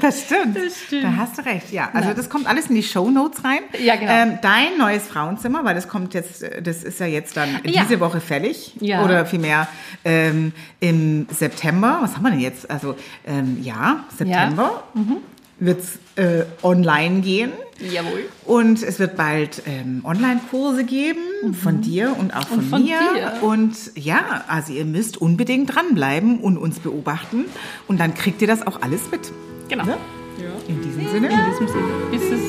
Das 0.03 0.23
stimmt. 0.23 0.57
Das 0.57 0.81
stimmt. 0.87 1.05
Da 1.05 1.17
hast 1.17 1.39
du 1.39 1.43
recht, 1.45 1.73
ja. 1.73 1.91
Also 1.93 2.09
Ja. 2.11 2.15
das 2.15 2.29
kommt 2.31 2.47
alles 2.47 2.67
in 2.67 2.75
die 2.75 2.83
Show 2.83 3.11
Notes 3.11 3.45
rein. 3.45 3.61
Ja, 3.83 3.97
genau. 3.97 4.11
Ähm, 4.13 4.39
dein 4.43 4.79
neues 4.79 5.03
Frauenzimmer, 5.05 5.65
weil 5.65 5.75
das 5.75 5.89
kommt 5.89 6.15
jetzt, 6.15 6.43
äh, 6.43 6.63
das 6.63 6.83
ist 6.83 7.01
ja 7.01 7.07
jetzt 7.07 7.37
dann 7.37 7.61
Ja. 7.65 7.83
diese 7.85 8.01
Woche 8.01 8.21
fällig. 8.21 8.75
Ja. 8.81 9.05
Oder 9.05 9.27
vielmehr 9.27 9.69
ähm, 10.05 10.53
im 10.81 11.27
September. 11.31 11.99
Was 12.03 12.15
haben 12.17 12.23
wir 12.23 12.31
denn 12.31 12.41
jetzt? 12.41 12.71
Also 12.71 12.97
ähm, 13.27 13.59
ja, 13.63 14.05
September 14.17 14.85
Mhm. 14.95 15.17
wird's 15.59 15.99
äh, 16.17 16.45
online 16.63 17.21
gehen. 17.21 17.51
Jawohl. 17.81 18.25
Und 18.45 18.83
es 18.83 18.99
wird 18.99 19.17
bald 19.17 19.63
ähm, 19.67 20.03
Online-Kurse 20.05 20.85
geben 20.85 21.55
von 21.63 21.81
dir 21.81 22.15
und 22.19 22.37
auch 22.37 22.47
von, 22.47 22.59
Mhm. 22.59 22.69
von 22.69 22.83
mir. 22.85 22.99
dir. 23.15 23.43
Und 23.43 23.75
ja, 23.95 24.45
also 24.49 24.73
ihr 24.75 24.85
müsst 24.85 25.17
unbedingt 25.19 25.75
dranbleiben 25.75 26.41
und 26.41 26.59
uns 26.59 26.79
beobachten. 26.81 27.47
Und 27.89 27.99
dann 28.01 28.13
kriegt 28.15 28.43
ihr 28.43 28.49
das 28.49 28.67
auch 28.67 28.83
alles 28.83 29.11
mit. 29.11 29.33
Genau. 29.71 29.85
Ne? 29.85 29.99
In 30.67 30.83
diesem 30.83 31.09
Sinne. 31.09 31.29
In 31.29 31.39
diesem 31.51 31.69
Sinne, 31.69 31.93
bis 32.11 32.23
es 32.23 32.41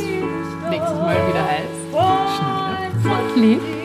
nächstes 0.71 0.97
Mal 0.97 1.15
wieder 1.27 1.45
heißt. 1.45 1.67
Schneider. 1.91 3.35
Lieb. 3.35 3.80